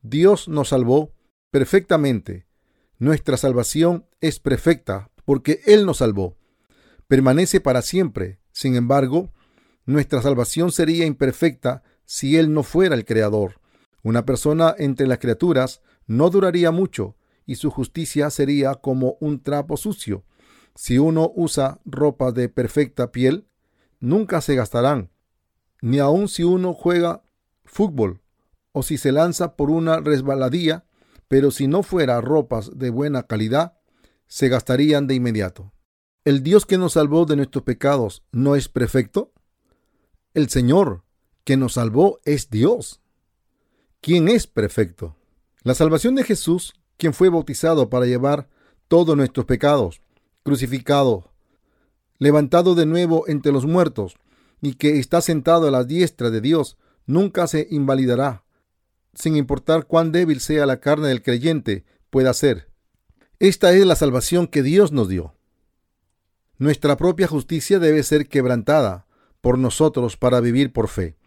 Dios 0.00 0.48
nos 0.48 0.70
salvó 0.70 1.12
perfectamente. 1.50 2.46
Nuestra 2.98 3.36
salvación 3.36 4.06
es 4.22 4.40
perfecta 4.40 5.10
porque 5.26 5.60
Él 5.66 5.84
nos 5.84 5.98
salvó. 5.98 6.38
Permanece 7.08 7.60
para 7.60 7.82
siempre. 7.82 8.40
Sin 8.50 8.74
embargo, 8.74 9.30
nuestra 9.84 10.22
salvación 10.22 10.72
sería 10.72 11.04
imperfecta 11.04 11.82
si 12.06 12.38
Él 12.38 12.54
no 12.54 12.62
fuera 12.62 12.94
el 12.94 13.04
Creador. 13.04 13.60
Una 14.02 14.24
persona 14.24 14.74
entre 14.78 15.06
las 15.06 15.18
criaturas 15.18 15.82
no 16.06 16.30
duraría 16.30 16.70
mucho 16.70 17.16
y 17.44 17.56
su 17.56 17.70
justicia 17.70 18.30
sería 18.30 18.76
como 18.76 19.18
un 19.20 19.42
trapo 19.42 19.76
sucio. 19.76 20.24
Si 20.80 20.96
uno 20.96 21.32
usa 21.34 21.80
ropa 21.84 22.30
de 22.30 22.48
perfecta 22.48 23.10
piel, 23.10 23.48
nunca 23.98 24.40
se 24.40 24.54
gastarán, 24.54 25.10
ni 25.82 25.98
aun 25.98 26.28
si 26.28 26.44
uno 26.44 26.72
juega 26.72 27.24
fútbol 27.64 28.20
o 28.70 28.84
si 28.84 28.96
se 28.96 29.10
lanza 29.10 29.56
por 29.56 29.70
una 29.70 29.98
resbaladilla, 29.98 30.84
pero 31.26 31.50
si 31.50 31.66
no 31.66 31.82
fuera 31.82 32.20
ropas 32.20 32.78
de 32.78 32.90
buena 32.90 33.24
calidad, 33.24 33.76
se 34.28 34.48
gastarían 34.48 35.08
de 35.08 35.16
inmediato. 35.16 35.72
¿El 36.24 36.44
Dios 36.44 36.64
que 36.64 36.78
nos 36.78 36.92
salvó 36.92 37.26
de 37.26 37.34
nuestros 37.34 37.64
pecados 37.64 38.22
no 38.30 38.54
es 38.54 38.68
perfecto? 38.68 39.32
El 40.32 40.48
Señor 40.48 41.02
que 41.42 41.56
nos 41.56 41.72
salvó 41.72 42.20
es 42.24 42.50
Dios. 42.50 43.00
¿Quién 44.00 44.28
es 44.28 44.46
perfecto? 44.46 45.16
La 45.64 45.74
salvación 45.74 46.14
de 46.14 46.22
Jesús, 46.22 46.74
quien 46.96 47.14
fue 47.14 47.30
bautizado 47.30 47.90
para 47.90 48.06
llevar 48.06 48.48
todos 48.86 49.16
nuestros 49.16 49.44
pecados, 49.44 50.00
crucificado, 50.48 51.30
levantado 52.18 52.74
de 52.74 52.86
nuevo 52.86 53.28
entre 53.28 53.52
los 53.52 53.66
muertos, 53.66 54.16
y 54.62 54.76
que 54.76 54.98
está 54.98 55.20
sentado 55.20 55.68
a 55.68 55.70
la 55.70 55.84
diestra 55.84 56.30
de 56.30 56.40
Dios, 56.40 56.78
nunca 57.04 57.46
se 57.46 57.68
invalidará, 57.70 58.44
sin 59.12 59.36
importar 59.36 59.84
cuán 59.86 60.10
débil 60.10 60.40
sea 60.40 60.64
la 60.64 60.80
carne 60.80 61.08
del 61.08 61.22
creyente 61.22 61.84
pueda 62.08 62.32
ser. 62.32 62.70
Esta 63.38 63.74
es 63.74 63.84
la 63.84 63.94
salvación 63.94 64.46
que 64.46 64.62
Dios 64.62 64.90
nos 64.90 65.10
dio. 65.10 65.34
Nuestra 66.56 66.96
propia 66.96 67.28
justicia 67.28 67.78
debe 67.78 68.02
ser 68.02 68.26
quebrantada 68.26 69.06
por 69.42 69.58
nosotros 69.58 70.16
para 70.16 70.40
vivir 70.40 70.72
por 70.72 70.88
fe. 70.88 71.18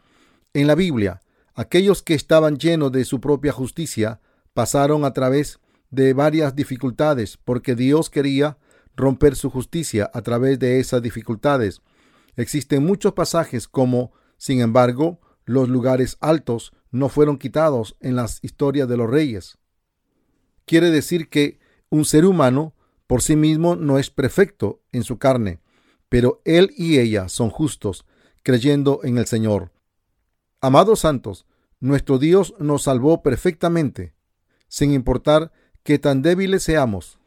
En 0.55 0.65
la 0.65 0.73
Biblia, 0.73 1.21
aquellos 1.53 2.01
que 2.01 2.15
estaban 2.15 2.57
llenos 2.57 2.91
de 2.91 3.05
su 3.05 3.21
propia 3.21 3.51
justicia 3.51 4.19
pasaron 4.55 5.05
a 5.05 5.13
través 5.13 5.59
de 5.91 6.13
varias 6.13 6.55
dificultades 6.55 7.37
porque 7.37 7.75
Dios 7.75 8.09
quería 8.09 8.57
romper 8.95 9.35
su 9.35 9.49
justicia 9.49 10.09
a 10.13 10.21
través 10.21 10.59
de 10.59 10.79
esas 10.79 11.01
dificultades. 11.01 11.81
Existen 12.35 12.85
muchos 12.85 13.13
pasajes 13.13 13.67
como, 13.67 14.11
sin 14.37 14.61
embargo, 14.61 15.19
los 15.45 15.69
lugares 15.69 16.17
altos 16.19 16.73
no 16.91 17.09
fueron 17.09 17.37
quitados 17.37 17.95
en 17.99 18.15
las 18.15 18.39
historias 18.43 18.87
de 18.87 18.97
los 18.97 19.09
reyes. 19.09 19.57
Quiere 20.65 20.89
decir 20.89 21.29
que 21.29 21.59
un 21.89 22.05
ser 22.05 22.25
humano 22.25 22.73
por 23.07 23.21
sí 23.21 23.35
mismo 23.35 23.75
no 23.75 23.99
es 23.99 24.09
perfecto 24.09 24.81
en 24.91 25.03
su 25.03 25.17
carne, 25.17 25.59
pero 26.07 26.41
él 26.45 26.71
y 26.77 26.99
ella 26.99 27.29
son 27.29 27.49
justos, 27.49 28.05
creyendo 28.43 29.01
en 29.03 29.17
el 29.17 29.25
Señor. 29.25 29.71
Amados 30.61 31.01
santos, 31.01 31.45
nuestro 31.79 32.19
Dios 32.19 32.53
nos 32.59 32.83
salvó 32.83 33.21
perfectamente, 33.23 34.13
sin 34.67 34.93
importar 34.93 35.51
que 35.83 35.99
tan 35.99 36.21
débiles 36.21 36.63
seamos. 36.63 37.19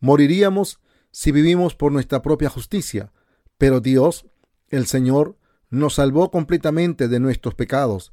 Moriríamos 0.00 0.80
si 1.10 1.32
vivimos 1.32 1.74
por 1.74 1.92
nuestra 1.92 2.22
propia 2.22 2.48
justicia, 2.48 3.12
pero 3.56 3.80
Dios, 3.80 4.26
el 4.68 4.86
Señor, 4.86 5.36
nos 5.70 5.94
salvó 5.94 6.30
completamente 6.30 7.08
de 7.08 7.20
nuestros 7.20 7.54
pecados. 7.54 8.12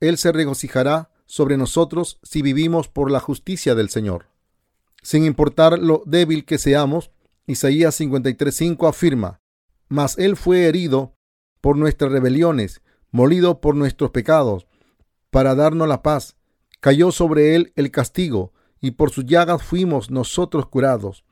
Él 0.00 0.18
se 0.18 0.32
regocijará 0.32 1.10
sobre 1.26 1.56
nosotros 1.56 2.18
si 2.22 2.42
vivimos 2.42 2.88
por 2.88 3.10
la 3.10 3.20
justicia 3.20 3.74
del 3.74 3.88
Señor. 3.88 4.26
Sin 5.02 5.24
importar 5.24 5.78
lo 5.78 6.02
débil 6.04 6.44
que 6.44 6.58
seamos, 6.58 7.10
Isaías 7.46 7.98
53:5 8.00 8.88
afirma, 8.88 9.40
Mas 9.88 10.18
él 10.18 10.36
fue 10.36 10.66
herido 10.66 11.16
por 11.60 11.76
nuestras 11.76 12.12
rebeliones, 12.12 12.82
molido 13.10 13.60
por 13.60 13.74
nuestros 13.74 14.10
pecados, 14.10 14.66
para 15.30 15.54
darnos 15.54 15.88
la 15.88 16.02
paz. 16.02 16.36
Cayó 16.80 17.12
sobre 17.12 17.54
él 17.54 17.72
el 17.76 17.90
castigo, 17.90 18.52
y 18.80 18.92
por 18.92 19.10
sus 19.10 19.26
llagas 19.26 19.62
fuimos 19.62 20.10
nosotros 20.10 20.66
curados. 20.66 21.24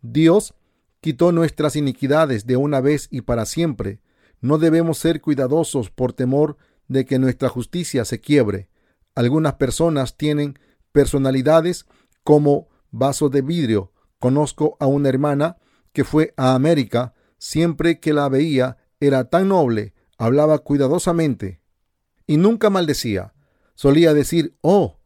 Dios 0.00 0.54
quitó 1.00 1.32
nuestras 1.32 1.76
iniquidades 1.76 2.46
de 2.46 2.56
una 2.56 2.80
vez 2.80 3.08
y 3.10 3.22
para 3.22 3.46
siempre. 3.46 4.00
No 4.40 4.58
debemos 4.58 4.98
ser 4.98 5.20
cuidadosos 5.20 5.90
por 5.90 6.12
temor 6.12 6.56
de 6.88 7.04
que 7.04 7.18
nuestra 7.18 7.48
justicia 7.48 8.04
se 8.04 8.20
quiebre. 8.20 8.68
Algunas 9.14 9.54
personas 9.54 10.16
tienen 10.16 10.58
personalidades 10.92 11.86
como 12.22 12.68
vasos 12.90 13.30
de 13.30 13.42
vidrio. 13.42 13.92
Conozco 14.18 14.76
a 14.80 14.86
una 14.86 15.08
hermana 15.08 15.56
que 15.92 16.04
fue 16.04 16.32
a 16.36 16.54
América. 16.54 17.14
Siempre 17.38 18.00
que 18.00 18.12
la 18.12 18.28
veía 18.28 18.78
era 19.00 19.28
tan 19.28 19.48
noble, 19.48 19.94
hablaba 20.16 20.58
cuidadosamente 20.60 21.60
y 22.26 22.36
nunca 22.36 22.70
maldecía. 22.70 23.34
Solía 23.74 24.14
decir, 24.14 24.56
oh, 24.60 24.98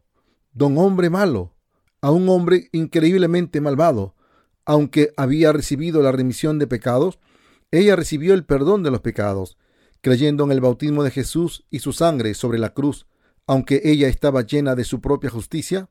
don 0.53 0.79
hombre 0.79 1.11
malo, 1.11 1.55
a 2.01 2.11
un 2.11 2.29
hombre 2.29 2.69
increíblemente 2.73 3.61
malvado. 3.61 4.15
Aunque 4.65 5.13
había 5.17 5.53
recibido 5.53 6.03
la 6.03 6.13
remisión 6.13 6.59
de 6.59 6.67
pecados, 6.67 7.19
ella 7.71 7.97
recibió 7.97 8.35
el 8.35 8.45
perdón 8.45 8.83
de 8.83 8.91
los 8.91 9.01
pecados, 9.01 9.57
creyendo 10.01 10.45
en 10.45 10.53
el 10.53 10.61
bautismo 10.61 11.03
de 11.03 11.11
Jesús 11.11 11.65
y 11.71 11.81
su 11.81 11.93
sangre 11.93 12.35
sobre 12.35 12.59
la 12.59 12.75
cruz, 12.75 13.07
aunque 13.47 13.81
ella 13.85 14.09
estaba 14.09 14.43
llena 14.43 14.75
de 14.75 14.85
su 14.85 15.01
propia 15.01 15.31
justicia. 15.31 15.89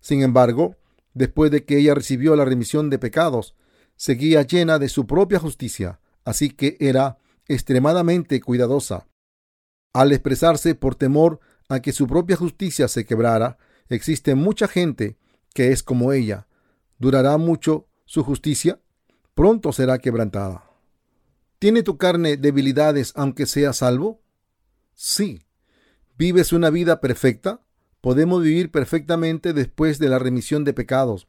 Sin 0.00 0.22
embargo, 0.22 0.76
después 1.14 1.50
de 1.50 1.64
que 1.64 1.78
ella 1.78 1.94
recibió 1.94 2.36
la 2.36 2.44
remisión 2.44 2.90
de 2.90 2.98
pecados, 2.98 3.54
seguía 3.96 4.42
llena 4.42 4.78
de 4.78 4.88
su 4.88 5.06
propia 5.06 5.38
justicia, 5.38 6.00
así 6.24 6.50
que 6.50 6.76
era 6.80 7.18
extremadamente 7.48 8.40
cuidadosa. 8.40 9.06
Al 9.92 10.12
expresarse 10.12 10.74
por 10.74 10.94
temor 10.94 11.40
a 11.68 11.80
que 11.80 11.92
su 11.92 12.06
propia 12.06 12.36
justicia 12.36 12.86
se 12.86 13.04
quebrara, 13.04 13.58
existe 13.88 14.34
mucha 14.34 14.68
gente 14.68 15.18
que 15.54 15.72
es 15.72 15.82
como 15.82 16.12
ella. 16.12 16.46
¿Durará 16.98 17.36
mucho 17.38 17.86
su 18.04 18.24
justicia? 18.24 18.80
Pronto 19.34 19.72
será 19.72 19.98
quebrantada. 19.98 20.64
¿Tiene 21.58 21.82
tu 21.82 21.98
carne 21.98 22.36
debilidades 22.36 23.12
aunque 23.16 23.46
sea 23.46 23.72
salvo? 23.72 24.22
Sí. 24.94 25.46
¿Vives 26.16 26.52
una 26.52 26.70
vida 26.70 27.00
perfecta? 27.00 27.60
Podemos 28.00 28.42
vivir 28.42 28.70
perfectamente 28.70 29.52
después 29.52 29.98
de 29.98 30.08
la 30.08 30.18
remisión 30.18 30.64
de 30.64 30.72
pecados. 30.72 31.28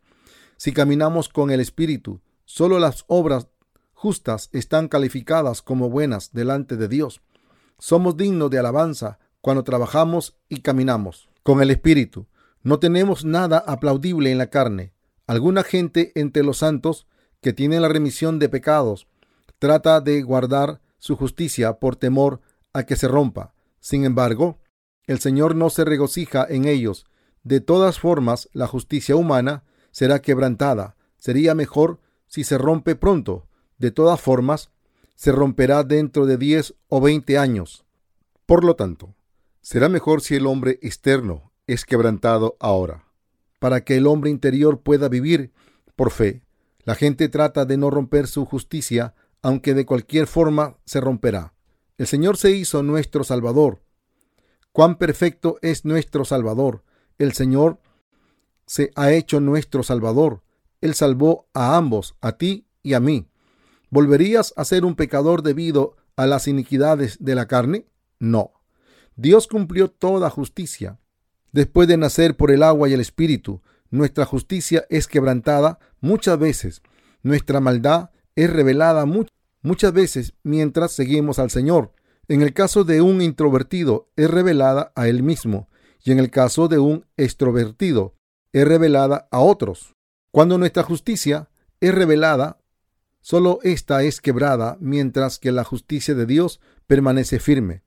Si 0.58 0.72
caminamos 0.74 1.28
con 1.28 1.52
el 1.52 1.60
Espíritu, 1.60 2.22
solo 2.46 2.80
las 2.80 3.04
obras 3.08 3.48
justas 3.94 4.50
están 4.52 4.88
calificadas 4.88 5.62
como 5.62 5.90
buenas 5.90 6.32
delante 6.34 6.78
de 6.78 6.88
Dios. 6.88 7.22
Somos 7.78 8.16
dignos 8.18 8.50
de 8.50 8.60
alabanza 8.60 9.20
cuando 9.42 9.64
trabajamos 9.64 10.38
y 10.50 10.62
caminamos 10.62 11.30
con 11.44 11.62
el 11.62 11.72
Espíritu. 11.72 12.28
No 12.64 12.80
tenemos 12.80 13.26
nada 13.26 13.64
aplaudible 13.66 14.32
en 14.32 14.38
la 14.38 14.48
carne. 14.48 14.94
Alguna 15.26 15.64
gente 15.64 16.12
entre 16.16 16.44
los 16.44 16.60
santos 16.60 17.08
que 17.42 17.54
tienen 17.54 17.82
la 17.82 17.88
remisión 17.88 18.38
de 18.38 18.50
pecados 18.50 19.08
trata 19.58 20.02
de 20.02 20.22
guardar 20.22 20.82
su 21.00 21.16
justicia 21.16 21.80
por 21.80 21.96
temor 21.96 22.42
a 22.74 22.84
que 22.84 22.96
se 22.96 23.08
rompa. 23.08 23.54
Sin 23.80 24.06
embargo, 24.06 24.60
el 25.08 25.20
Señor 25.20 25.56
no 25.56 25.70
se 25.70 25.86
regocija 25.86 26.46
en 26.48 26.66
ellos. 26.66 27.06
De 27.44 27.62
todas 27.62 28.00
formas, 28.00 28.50
la 28.54 28.68
justicia 28.68 29.16
humana 29.16 29.64
será 29.92 30.22
quebrantada. 30.22 30.96
Sería 31.18 31.56
mejor 31.56 32.00
si 32.28 32.44
se 32.44 32.58
rompe 32.58 32.96
pronto. 32.96 33.48
De 33.80 33.90
todas 33.90 34.22
formas, 34.22 34.70
se 35.16 35.32
romperá 35.32 35.84
dentro 35.84 36.28
de 36.28 36.38
diez 36.38 36.76
o 36.88 37.02
veinte 37.02 37.40
años. 37.40 37.86
Por 38.46 38.64
lo 38.64 38.76
tanto, 38.76 39.16
será 39.62 39.90
mejor 39.90 40.22
si 40.22 40.36
el 40.36 40.46
hombre 40.46 40.80
externo 40.82 41.51
es 41.68 41.86
quebrantado 41.86 42.58
ahora, 42.60 43.06
para 43.60 43.84
que 43.84 43.98
el 43.98 44.08
hombre 44.08 44.30
interior 44.30 44.82
pueda 44.82 45.10
vivir 45.10 45.52
por 45.96 46.12
fe. 46.12 46.42
La 46.84 46.96
gente 46.96 47.30
trata 47.30 47.66
de 47.66 47.78
no 47.78 47.90
romper 47.90 48.28
su 48.28 48.46
justicia, 48.46 49.14
aunque 49.42 49.74
de 49.74 49.86
cualquier 49.86 50.28
forma 50.28 50.78
se 50.86 51.00
romperá. 51.00 51.54
El 51.98 52.08
Señor 52.08 52.38
se 52.38 52.52
hizo 52.52 52.82
nuestro 52.84 53.24
Salvador. 53.24 53.82
Cuán 54.72 54.98
perfecto 54.98 55.58
es 55.62 55.86
nuestro 55.86 56.26
Salvador. 56.26 56.84
El 57.18 57.34
Señor 57.34 57.80
se 58.66 58.92
ha 58.96 59.12
hecho 59.12 59.40
nuestro 59.40 59.84
Salvador. 59.84 60.42
Él 60.80 60.96
salvó 60.96 61.48
a 61.54 61.76
ambos, 61.76 62.16
a 62.22 62.38
ti 62.38 62.66
y 62.82 62.94
a 62.94 63.00
mí. 63.00 63.28
¿Volverías 63.90 64.54
a 64.56 64.66
ser 64.66 64.86
un 64.86 64.96
pecador 64.96 65.44
debido 65.44 65.98
a 66.16 66.26
las 66.26 66.48
iniquidades 66.48 67.18
de 67.20 67.36
la 67.36 67.48
carne? 67.48 67.86
No. 68.20 68.54
Dios 69.16 69.48
cumplió 69.48 69.92
toda 69.92 70.30
justicia. 70.30 71.00
Después 71.52 71.88
de 71.88 71.98
nacer 71.98 72.38
por 72.38 72.52
el 72.52 72.64
agua 72.64 72.88
y 72.88 72.94
el 72.94 73.02
espíritu, 73.02 73.62
nuestra 73.90 74.26
justicia 74.26 74.86
es 74.90 75.08
quebrantada 75.08 75.80
muchas 76.00 76.40
veces. 76.40 76.82
Nuestra 77.24 77.60
maldad 77.60 78.12
es 78.36 78.50
revelada 78.50 79.06
muchas 79.06 79.94
veces 79.94 80.34
mientras 80.44 80.92
seguimos 80.94 81.40
al 81.40 81.50
Señor. 81.50 81.94
En 82.28 82.42
el 82.42 82.54
caso 82.54 82.86
de 82.86 83.02
un 83.02 83.22
introvertido, 83.22 84.10
es 84.16 84.32
revelada 84.32 84.94
a 84.96 85.10
él 85.10 85.24
mismo. 85.24 85.68
Y 86.04 86.12
en 86.12 86.20
el 86.20 86.32
caso 86.32 86.68
de 86.70 86.80
un 86.80 87.06
extrovertido, 87.18 88.16
es 88.54 88.66
revelada 88.66 89.28
a 89.32 89.40
otros. 89.40 89.96
Cuando 90.32 90.58
nuestra 90.58 90.84
justicia 90.84 91.50
es 91.82 91.94
revelada, 91.94 92.62
solo 93.20 93.60
esta 93.64 94.04
es 94.04 94.22
quebrada, 94.22 94.78
mientras 94.80 95.40
que 95.40 95.52
la 95.52 95.66
justicia 95.66 96.16
de 96.16 96.26
Dios 96.26 96.62
permanece 96.88 97.40
firme. 97.40 97.84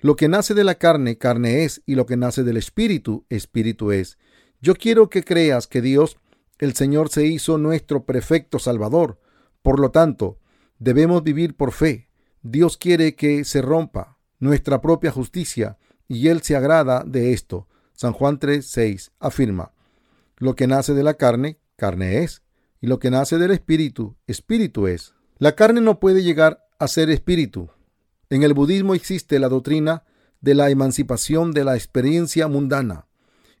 Lo 0.00 0.16
que 0.16 0.28
nace 0.28 0.54
de 0.54 0.64
la 0.64 0.76
carne, 0.76 1.18
carne 1.18 1.64
es, 1.64 1.82
y 1.86 1.94
lo 1.94 2.06
que 2.06 2.16
nace 2.16 2.44
del 2.44 2.56
espíritu, 2.56 3.24
espíritu 3.28 3.92
es. 3.92 4.18
Yo 4.60 4.74
quiero 4.74 5.08
que 5.08 5.24
creas 5.24 5.66
que 5.66 5.82
Dios, 5.82 6.18
el 6.58 6.74
Señor, 6.74 7.08
se 7.08 7.26
hizo 7.26 7.58
nuestro 7.58 8.04
perfecto 8.04 8.58
Salvador. 8.58 9.20
Por 9.62 9.80
lo 9.80 9.90
tanto, 9.90 10.38
debemos 10.78 11.22
vivir 11.22 11.56
por 11.56 11.72
fe. 11.72 12.08
Dios 12.42 12.76
quiere 12.76 13.14
que 13.14 13.44
se 13.44 13.62
rompa 13.62 14.18
nuestra 14.38 14.80
propia 14.80 15.10
justicia, 15.10 15.78
y 16.06 16.28
Él 16.28 16.42
se 16.42 16.56
agrada 16.56 17.04
de 17.04 17.32
esto. 17.32 17.68
San 17.92 18.12
Juan 18.12 18.38
3, 18.38 18.64
6 18.64 19.12
afirma, 19.18 19.72
lo 20.36 20.54
que 20.54 20.68
nace 20.68 20.94
de 20.94 21.02
la 21.02 21.14
carne, 21.14 21.58
carne 21.74 22.22
es, 22.22 22.42
y 22.80 22.86
lo 22.86 23.00
que 23.00 23.10
nace 23.10 23.38
del 23.38 23.50
espíritu, 23.50 24.16
espíritu 24.28 24.86
es. 24.86 25.14
La 25.38 25.56
carne 25.56 25.80
no 25.80 25.98
puede 25.98 26.22
llegar 26.22 26.64
a 26.78 26.86
ser 26.86 27.10
espíritu, 27.10 27.70
en 28.30 28.42
el 28.42 28.54
budismo 28.54 28.94
existe 28.94 29.38
la 29.38 29.48
doctrina 29.48 30.04
de 30.40 30.54
la 30.54 30.70
emancipación 30.70 31.52
de 31.52 31.64
la 31.64 31.74
experiencia 31.74 32.48
mundana. 32.48 33.06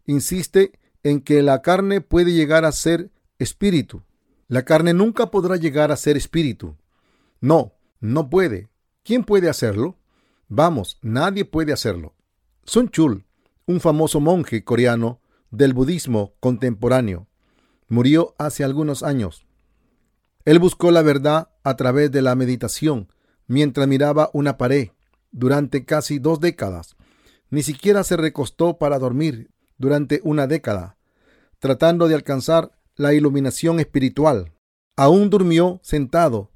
Insiste 0.06 0.78
en 1.02 1.20
que 1.20 1.42
la 1.42 1.62
carne 1.62 2.00
puede 2.00 2.32
llegar 2.32 2.64
a 2.64 2.72
ser 2.72 3.10
espíritu. 3.38 4.02
La 4.46 4.64
carne 4.64 4.94
nunca 4.94 5.30
podrá 5.30 5.56
llegar 5.56 5.92
a 5.92 5.96
ser 5.96 6.16
espíritu. 6.16 6.76
No, 7.40 7.74
no 8.00 8.30
puede. 8.30 8.68
¿Quién 9.02 9.24
puede 9.24 9.48
hacerlo? 9.48 9.96
Vamos, 10.48 10.98
nadie 11.02 11.44
puede 11.44 11.72
hacerlo. 11.72 12.14
Sun 12.64 12.90
Chul, 12.90 13.24
un 13.66 13.80
famoso 13.80 14.20
monje 14.20 14.64
coreano 14.64 15.20
del 15.50 15.74
budismo 15.74 16.34
contemporáneo, 16.40 17.26
murió 17.88 18.34
hace 18.38 18.64
algunos 18.64 19.02
años. 19.02 19.46
Él 20.44 20.58
buscó 20.58 20.90
la 20.90 21.02
verdad 21.02 21.50
a 21.64 21.76
través 21.76 22.10
de 22.10 22.22
la 22.22 22.34
meditación 22.34 23.08
mientras 23.48 23.88
miraba 23.88 24.30
una 24.32 24.56
pared 24.56 24.90
durante 25.32 25.84
casi 25.84 26.18
dos 26.18 26.38
décadas. 26.38 26.96
Ni 27.50 27.62
siquiera 27.62 28.04
se 28.04 28.16
recostó 28.16 28.78
para 28.78 28.98
dormir 28.98 29.50
durante 29.78 30.20
una 30.22 30.46
década, 30.46 30.98
tratando 31.58 32.06
de 32.06 32.14
alcanzar 32.14 32.72
la 32.94 33.14
iluminación 33.14 33.80
espiritual. 33.80 34.52
Aún 34.96 35.30
durmió 35.30 35.80
sentado 35.82 36.50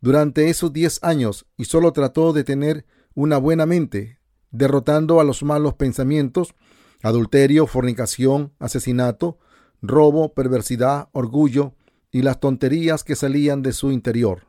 durante 0.00 0.48
esos 0.48 0.72
diez 0.72 1.02
años 1.02 1.46
y 1.56 1.64
solo 1.64 1.92
trató 1.92 2.32
de 2.32 2.44
tener 2.44 2.86
una 3.14 3.38
buena 3.38 3.66
mente, 3.66 4.20
derrotando 4.50 5.20
a 5.20 5.24
los 5.24 5.42
malos 5.42 5.74
pensamientos, 5.74 6.54
adulterio, 7.02 7.66
fornicación, 7.66 8.52
asesinato, 8.58 9.38
robo, 9.82 10.34
perversidad, 10.34 11.08
orgullo 11.12 11.74
y 12.10 12.22
las 12.22 12.38
tonterías 12.38 13.02
que 13.02 13.16
salían 13.16 13.62
de 13.62 13.72
su 13.72 13.90
interior. 13.90 14.46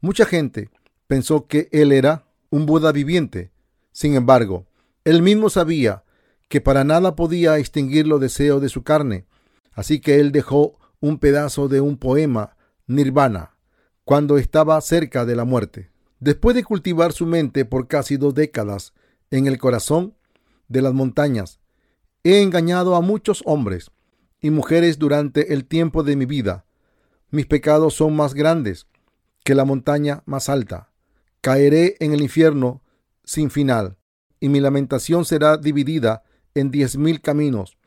Mucha 0.00 0.24
gente 0.24 0.70
pensó 1.06 1.46
que 1.46 1.68
él 1.72 1.92
era 1.92 2.26
un 2.50 2.66
Buda 2.66 2.92
viviente. 2.92 3.52
Sin 3.92 4.14
embargo, 4.14 4.66
él 5.04 5.22
mismo 5.22 5.50
sabía 5.50 6.04
que 6.48 6.60
para 6.60 6.84
nada 6.84 7.16
podía 7.16 7.58
extinguir 7.58 8.06
los 8.06 8.20
deseos 8.20 8.60
de 8.62 8.68
su 8.68 8.82
carne, 8.82 9.26
así 9.72 10.00
que 10.00 10.20
él 10.20 10.32
dejó 10.32 10.78
un 11.00 11.18
pedazo 11.18 11.68
de 11.68 11.80
un 11.80 11.96
poema, 11.96 12.56
Nirvana, 12.86 13.56
cuando 14.04 14.38
estaba 14.38 14.80
cerca 14.80 15.24
de 15.24 15.36
la 15.36 15.44
muerte. 15.44 15.90
Después 16.20 16.54
de 16.54 16.64
cultivar 16.64 17.12
su 17.12 17.26
mente 17.26 17.64
por 17.64 17.88
casi 17.88 18.16
dos 18.16 18.34
décadas 18.34 18.94
en 19.30 19.46
el 19.46 19.58
corazón 19.58 20.14
de 20.68 20.82
las 20.82 20.94
montañas, 20.94 21.60
he 22.24 22.42
engañado 22.42 22.96
a 22.96 23.00
muchos 23.00 23.42
hombres 23.44 23.90
y 24.40 24.50
mujeres 24.50 24.98
durante 24.98 25.52
el 25.52 25.64
tiempo 25.64 26.02
de 26.02 26.16
mi 26.16 26.26
vida. 26.26 26.64
mis 27.30 27.46
pecados 27.46 27.94
son 27.94 28.14
más 28.14 28.34
grandes 28.34 28.86
que 29.44 29.54
la 29.54 29.64
montaña 29.64 30.22
más 30.26 30.48
alta. 30.48 30.90
Caeré 31.46 31.94
en 32.00 32.12
el 32.12 32.22
infierno 32.22 32.82
sin 33.22 33.50
final, 33.50 33.98
y 34.40 34.48
mi 34.48 34.58
lamentación 34.58 35.24
será 35.24 35.56
dividida 35.56 36.24
en 36.56 36.72
diez 36.72 36.96
mil 36.96 37.20
caminos. 37.20 37.78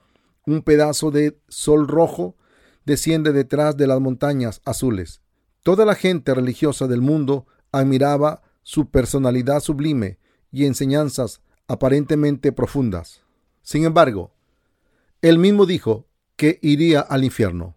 Un 0.45 0.61
pedazo 0.61 1.11
de 1.11 1.37
sol 1.49 1.85
rojo 1.89 2.37
desciende 2.85 3.33
detrás 3.33 3.75
de 3.75 3.85
las 3.85 3.99
montañas 3.99 4.61
azules. 4.63 5.19
Toda 5.61 5.83
la 5.83 5.95
gente 5.95 6.33
religiosa 6.33 6.87
del 6.87 7.01
mundo 7.01 7.47
admiraba 7.73 8.43
su 8.63 8.91
personalidad 8.91 9.59
sublime 9.59 10.19
y 10.53 10.65
enseñanzas 10.65 11.41
aparentemente 11.67 12.53
profundas. 12.53 13.23
Sin 13.61 13.83
embargo, 13.83 14.31
él 15.21 15.37
mismo 15.37 15.65
dijo 15.65 16.07
que 16.37 16.59
iría 16.61 17.01
al 17.01 17.25
infierno. 17.25 17.75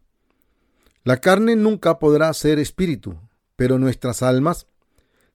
La 1.02 1.16
carne 1.16 1.56
nunca 1.56 1.98
podrá 1.98 2.32
ser 2.34 2.60
espíritu, 2.60 3.18
pero 3.56 3.80
nuestras 3.80 4.22
almas 4.22 4.68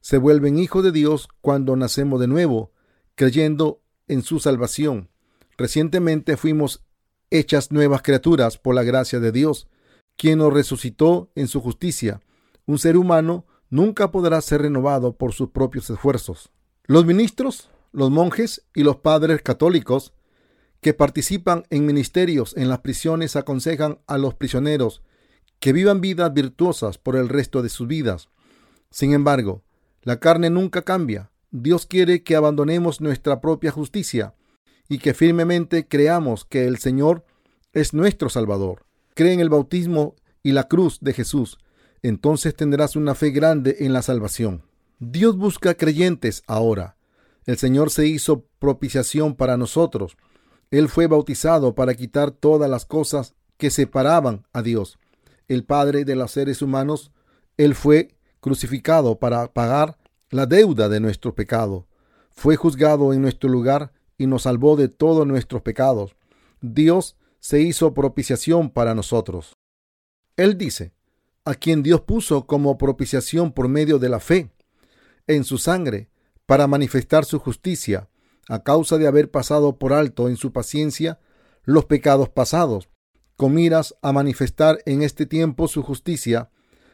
se 0.07 0.17
vuelven 0.17 0.57
hijos 0.57 0.85
de 0.85 0.93
Dios 0.93 1.27
cuando 1.41 1.75
nacemos 1.75 2.21
de 2.21 2.27
nuevo, 2.27 2.71
creyendo 3.15 3.81
en 4.07 4.21
su 4.21 4.39
salvación. 4.39 5.09
Recientemente 5.57 6.37
fuimos 6.37 6.81
hechas 7.29 7.73
nuevas 7.73 8.03
criaturas 8.03 8.57
por 8.57 8.73
la 8.73 8.83
gracia 8.83 9.19
de 9.19 9.33
Dios, 9.33 9.67
quien 10.15 10.37
nos 10.39 10.53
resucitó 10.53 11.29
en 11.35 11.49
su 11.49 11.59
justicia. 11.59 12.21
Un 12.65 12.79
ser 12.79 12.95
humano 12.95 13.45
nunca 13.69 14.09
podrá 14.09 14.39
ser 14.39 14.61
renovado 14.61 15.17
por 15.17 15.33
sus 15.33 15.49
propios 15.49 15.89
esfuerzos. 15.89 16.51
Los 16.85 17.05
ministros, 17.05 17.69
los 17.91 18.09
monjes 18.09 18.65
y 18.73 18.83
los 18.83 18.95
padres 18.95 19.41
católicos 19.41 20.13
que 20.79 20.93
participan 20.93 21.65
en 21.69 21.85
ministerios 21.85 22.55
en 22.55 22.69
las 22.69 22.79
prisiones 22.79 23.35
aconsejan 23.35 23.99
a 24.07 24.17
los 24.17 24.35
prisioneros 24.35 25.01
que 25.59 25.73
vivan 25.73 25.99
vidas 25.99 26.33
virtuosas 26.33 26.97
por 26.97 27.17
el 27.17 27.27
resto 27.27 27.61
de 27.61 27.67
sus 27.67 27.89
vidas. 27.89 28.29
Sin 28.89 29.11
embargo, 29.11 29.63
la 30.07 30.21
carne 30.21 30.49
nunca 30.49 30.83
cambia. 30.83 31.31
Dios 31.51 31.85
quiere 31.85 32.23
que 32.23 32.37
abandonemos 32.37 33.01
nuestra 33.01 33.41
propia 33.41 33.71
justicia 33.71 34.35
y 34.87 34.99
que 34.99 35.13
firmemente 35.13 35.85
creamos 35.85 36.45
que 36.45 36.65
el 36.65 36.77
Señor 36.77 37.25
es 37.73 37.93
nuestro 37.93 38.29
Salvador. 38.29 38.85
Cree 39.15 39.33
en 39.33 39.41
el 39.41 39.49
bautismo 39.49 40.15
y 40.43 40.53
la 40.53 40.69
cruz 40.69 40.99
de 41.01 41.11
Jesús. 41.11 41.57
Entonces 42.03 42.55
tendrás 42.55 42.95
una 42.95 43.15
fe 43.15 43.31
grande 43.31 43.75
en 43.81 43.91
la 43.91 44.01
salvación. 44.01 44.63
Dios 44.99 45.35
busca 45.35 45.73
creyentes 45.73 46.41
ahora. 46.47 46.95
El 47.45 47.57
Señor 47.57 47.89
se 47.89 48.07
hizo 48.07 48.45
propiciación 48.59 49.35
para 49.35 49.57
nosotros. 49.57 50.15
Él 50.71 50.87
fue 50.87 51.07
bautizado 51.07 51.75
para 51.75 51.95
quitar 51.95 52.31
todas 52.31 52.69
las 52.69 52.85
cosas 52.85 53.35
que 53.57 53.71
separaban 53.71 54.47
a 54.53 54.61
Dios 54.61 54.99
el 55.47 55.63
Padre 55.63 56.05
de 56.05 56.15
los 56.15 56.31
seres 56.31 56.61
humanos, 56.61 57.11
Él 57.57 57.75
fue 57.75 58.16
crucificado 58.47 59.19
para 59.19 59.51
pagar 59.51 59.97
la 60.29 60.45
deuda 60.45 60.87
de 60.87 61.01
nuestro 61.01 61.35
pecado. 61.35 61.85
Fue 62.31 62.55
juzgado 62.55 63.11
en 63.11 63.21
nuestro 63.21 63.49
lugar 63.49 63.91
y 64.17 64.25
nos 64.25 64.43
salvó 64.43 64.77
de 64.77 64.87
todos 64.87 65.27
nuestros 65.27 65.63
pecados. 65.63 66.15
Dios 66.61 67.17
se 67.41 67.59
hizo 67.59 67.93
propiciación 67.93 68.69
para 68.69 68.95
nosotros. 68.95 69.57
Él 70.37 70.57
dice, 70.57 70.93
a 71.43 71.55
quien 71.55 71.83
Dios 71.83 72.01
puso 72.01 72.47
como 72.47 72.77
propiciación 72.77 73.51
por 73.51 73.67
medio 73.67 73.99
de 73.99 74.07
la 74.07 74.21
fe 74.21 74.49
en 75.27 75.43
su 75.43 75.57
sangre, 75.57 76.09
para 76.45 76.67
manifestar 76.67 77.25
su 77.25 77.39
justicia, 77.39 78.07
a 78.47 78.63
causa 78.63 78.97
de 78.97 79.07
haber 79.07 79.29
pasado 79.29 79.77
por 79.77 79.91
alto 79.91 80.29
en 80.29 80.37
su 80.37 80.53
paciencia 80.53 81.19
los 81.63 81.83
pecados 81.83 82.29
pasados, 82.29 82.87
con 83.35 83.53
miras 83.53 83.93
a 84.01 84.13
manifestar 84.13 84.79
en 84.85 85.01
este 85.01 85.25
tiempo 85.25 85.67
su 85.67 85.83
justicia, 85.83 86.49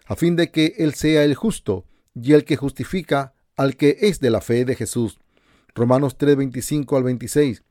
a 0.05 0.15
fin 0.15 0.35
de 0.35 0.51
que 0.51 0.75
Él 0.77 0.93
sea 0.93 1.23
el 1.23 1.35
justo 1.35 1.85
y 2.13 2.33
el 2.33 2.45
que 2.45 2.55
justifica 2.55 3.33
al 3.55 3.77
que 3.77 3.97
es 4.01 4.19
de 4.19 4.29
la 4.29 4.41
fe 4.41 4.65
de 4.65 4.75
Jesús. 4.75 5.19
Romanos 5.75 6.17
3, 6.17 6.37
25 6.37 6.97
al 6.97 7.03
26. 7.03 7.63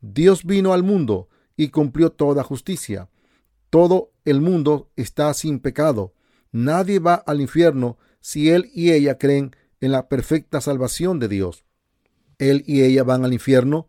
Dios 0.00 0.44
vino 0.44 0.72
al 0.72 0.82
mundo 0.82 1.28
y 1.56 1.68
cumplió 1.68 2.10
toda 2.10 2.44
justicia. 2.44 3.08
Todo 3.70 4.12
el 4.24 4.40
mundo 4.40 4.90
está 4.96 5.32
sin 5.34 5.58
pecado. 5.58 6.14
Nadie 6.52 6.98
va 6.98 7.14
al 7.14 7.40
infierno 7.40 7.98
si 8.20 8.50
él 8.50 8.70
y 8.72 8.92
ella 8.92 9.18
creen 9.18 9.54
en 9.80 9.92
la 9.92 10.08
perfecta 10.08 10.60
salvación 10.60 11.18
de 11.18 11.28
Dios. 11.28 11.64
Él 12.38 12.62
y 12.66 12.82
ella 12.82 13.02
van 13.02 13.24
al 13.24 13.32
infierno 13.32 13.88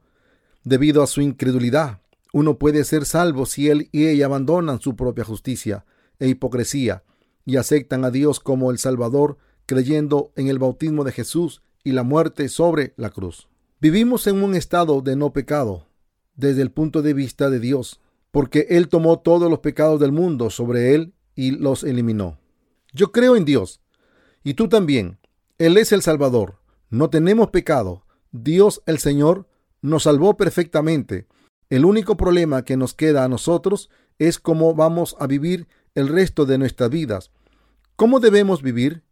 debido 0.64 1.04
a 1.04 1.08
su 1.08 1.22
incredulidad. 1.22 2.02
Uno 2.34 2.58
puede 2.58 2.84
ser 2.84 3.06
salvo 3.06 3.46
si 3.46 3.70
él 3.70 3.90
y 3.92 4.08
ella 4.08 4.26
abandonan 4.26 4.82
su 4.82 4.96
propia 4.96 5.24
justicia 5.24 5.86
e 6.20 6.28
hipocresía 6.28 7.04
y 7.46 7.58
aceptan 7.58 8.06
a 8.06 8.12
Dios 8.12 8.40
como 8.40 8.72
el 8.72 8.78
Salvador 8.78 9.38
creyendo 9.66 10.32
en 10.36 10.48
el 10.48 10.60
bautismo 10.60 11.04
de 11.04 11.12
Jesús 11.12 11.62
y 11.84 11.92
la 11.92 12.04
muerte 12.04 12.50
sobre 12.50 12.94
la 12.98 13.10
cruz. 13.10 13.48
Vivimos 13.80 14.28
en 14.28 14.44
un 14.44 14.56
estado 14.56 15.02
de 15.02 15.16
no 15.16 15.32
pecado 15.32 15.88
desde 16.36 16.62
el 16.62 16.72
punto 16.72 17.02
de 17.02 17.14
vista 17.14 17.50
de 17.50 17.60
Dios, 17.60 18.00
porque 18.32 18.68
Él 18.70 18.88
tomó 18.88 19.20
todos 19.20 19.50
los 19.50 19.60
pecados 19.60 20.00
del 20.00 20.12
mundo 20.12 20.50
sobre 20.50 20.96
Él 20.96 21.14
y 21.36 21.52
los 21.52 21.84
eliminó. 21.84 22.38
Yo 22.94 23.12
creo 23.12 23.36
en 23.36 23.46
Dios, 23.46 23.82
y 24.44 24.54
tú 24.54 24.70
también. 24.70 25.20
Él 25.58 25.78
es 25.78 25.92
el 25.92 26.02
Salvador. 26.02 26.60
No 26.90 27.10
tenemos 27.10 27.50
pecado. 27.50 28.06
Dios 28.32 28.82
el 28.86 29.00
Señor 29.00 29.48
nos 29.82 30.04
salvó 30.04 30.38
perfectamente 30.38 31.28
el 31.70 31.86
único 31.86 32.18
problema 32.18 32.66
que 32.66 32.78
nos 32.78 32.96
queda 32.96 33.24
a 33.24 33.28
nosotros 33.28 33.92
es 34.18 34.40
cómo 34.40 34.74
vamos 34.74 35.16
a 35.20 35.28
vivir 35.28 35.68
el 36.00 36.08
resto 36.08 36.46
de 36.46 36.58
nuestras 36.58 36.90
vidas. 36.90 37.32
¿Cómo 37.96 38.20
debemos 38.20 38.62
vivir? 38.62 39.04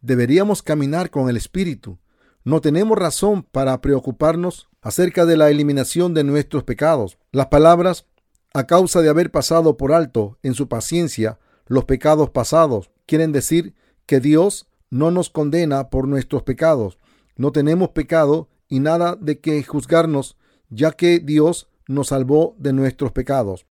Deberíamos 0.00 0.62
caminar 0.62 1.10
con 1.10 1.28
el 1.28 1.36
Espíritu. 1.36 1.98
No 2.42 2.60
tenemos 2.60 2.98
razón 2.98 3.42
para 3.42 3.80
preocuparnos 3.80 4.68
acerca 4.80 5.26
de 5.26 5.36
la 5.36 5.50
eliminación 5.50 6.14
de 6.14 6.24
nuestros 6.24 6.64
pecados. 6.64 7.18
Las 7.32 7.46
palabras, 7.48 8.06
a 8.54 8.66
causa 8.66 9.02
de 9.02 9.10
haber 9.10 9.30
pasado 9.30 9.76
por 9.76 9.92
alto 9.92 10.38
en 10.42 10.54
su 10.54 10.68
paciencia 10.68 11.38
los 11.66 11.84
pecados 11.84 12.30
pasados, 12.30 12.90
quieren 13.06 13.30
decir 13.30 13.74
que 14.06 14.20
Dios 14.20 14.66
no 14.88 15.10
nos 15.10 15.30
condena 15.30 15.90
por 15.90 16.08
nuestros 16.08 16.42
pecados. 16.42 16.98
No 17.36 17.52
tenemos 17.52 17.90
pecado 17.90 18.48
y 18.68 18.80
nada 18.80 19.16
de 19.20 19.38
que 19.38 19.62
juzgarnos, 19.62 20.36
ya 20.68 20.92
que 20.92 21.20
Dios 21.20 21.68
nos 21.86 22.08
salvó 22.08 22.54
de 22.58 22.72
nuestros 22.72 23.12
pecados, 23.12 23.66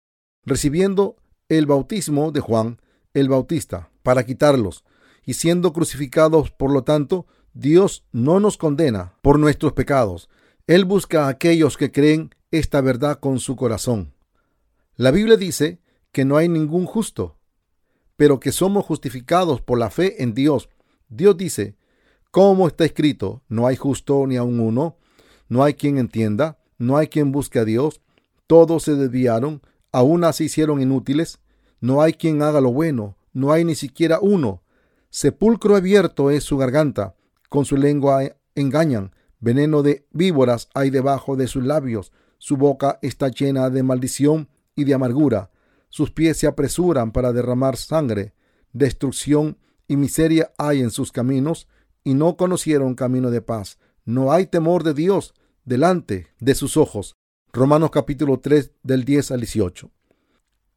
recibiendo 0.44 1.16
el 1.48 1.66
bautismo 1.66 2.30
de 2.32 2.40
Juan 2.40 2.78
el 3.14 3.28
Bautista 3.28 3.90
para 4.02 4.24
quitarlos, 4.24 4.84
y 5.24 5.34
siendo 5.34 5.72
crucificados, 5.72 6.50
por 6.50 6.72
lo 6.72 6.84
tanto, 6.84 7.26
Dios 7.52 8.04
no 8.12 8.40
nos 8.40 8.56
condena 8.56 9.14
por 9.22 9.38
nuestros 9.38 9.72
pecados. 9.72 10.28
Él 10.66 10.84
busca 10.84 11.26
a 11.26 11.28
aquellos 11.28 11.76
que 11.76 11.92
creen 11.92 12.34
esta 12.50 12.80
verdad 12.80 13.18
con 13.18 13.38
su 13.40 13.56
corazón. 13.56 14.14
La 14.96 15.10
Biblia 15.10 15.36
dice 15.36 15.80
que 16.12 16.24
no 16.24 16.36
hay 16.36 16.48
ningún 16.48 16.86
justo, 16.86 17.36
pero 18.16 18.40
que 18.40 18.52
somos 18.52 18.84
justificados 18.84 19.60
por 19.60 19.78
la 19.78 19.90
fe 19.90 20.22
en 20.22 20.34
Dios. 20.34 20.68
Dios 21.08 21.36
dice, 21.36 21.76
como 22.30 22.66
está 22.66 22.84
escrito, 22.84 23.42
no 23.48 23.66
hay 23.66 23.76
justo 23.76 24.26
ni 24.26 24.36
aun 24.36 24.60
uno, 24.60 24.96
no 25.48 25.62
hay 25.62 25.74
quien 25.74 25.98
entienda, 25.98 26.58
no 26.78 26.96
hay 26.96 27.08
quien 27.08 27.32
busque 27.32 27.58
a 27.58 27.64
Dios, 27.64 28.00
todos 28.46 28.84
se 28.84 28.94
desviaron, 28.94 29.62
aún 29.92 30.24
así 30.24 30.44
hicieron 30.44 30.80
inútiles. 30.80 31.38
No 31.80 32.02
hay 32.02 32.12
quien 32.14 32.42
haga 32.42 32.60
lo 32.60 32.72
bueno, 32.72 33.16
no 33.32 33.52
hay 33.52 33.64
ni 33.64 33.74
siquiera 33.74 34.18
uno. 34.20 34.62
Sepulcro 35.10 35.76
abierto 35.76 36.30
es 36.30 36.44
su 36.44 36.56
garganta, 36.56 37.14
con 37.48 37.64
su 37.64 37.76
lengua 37.76 38.22
engañan. 38.54 39.12
Veneno 39.40 39.82
de 39.82 40.06
víboras 40.10 40.68
hay 40.74 40.90
debajo 40.90 41.36
de 41.36 41.46
sus 41.46 41.64
labios. 41.64 42.12
Su 42.38 42.56
boca 42.56 42.98
está 43.02 43.28
llena 43.28 43.70
de 43.70 43.82
maldición 43.82 44.48
y 44.74 44.84
de 44.84 44.94
amargura. 44.94 45.50
Sus 45.88 46.10
pies 46.10 46.36
se 46.36 46.46
apresuran 46.46 47.12
para 47.12 47.32
derramar 47.32 47.76
sangre. 47.76 48.34
Destrucción 48.72 49.58
y 49.86 49.96
miseria 49.96 50.52
hay 50.58 50.80
en 50.80 50.90
sus 50.90 51.12
caminos, 51.12 51.66
y 52.04 52.14
no 52.14 52.36
conocieron 52.36 52.94
camino 52.94 53.30
de 53.30 53.42
paz. 53.42 53.78
No 54.04 54.32
hay 54.32 54.46
temor 54.46 54.82
de 54.82 54.94
Dios 54.94 55.34
delante 55.64 56.28
de 56.40 56.54
sus 56.54 56.76
ojos. 56.76 57.16
Romanos 57.58 57.90
capítulo 57.90 58.38
3 58.38 58.70
del 58.84 59.04
10 59.04 59.32
al 59.32 59.40
18. 59.40 59.90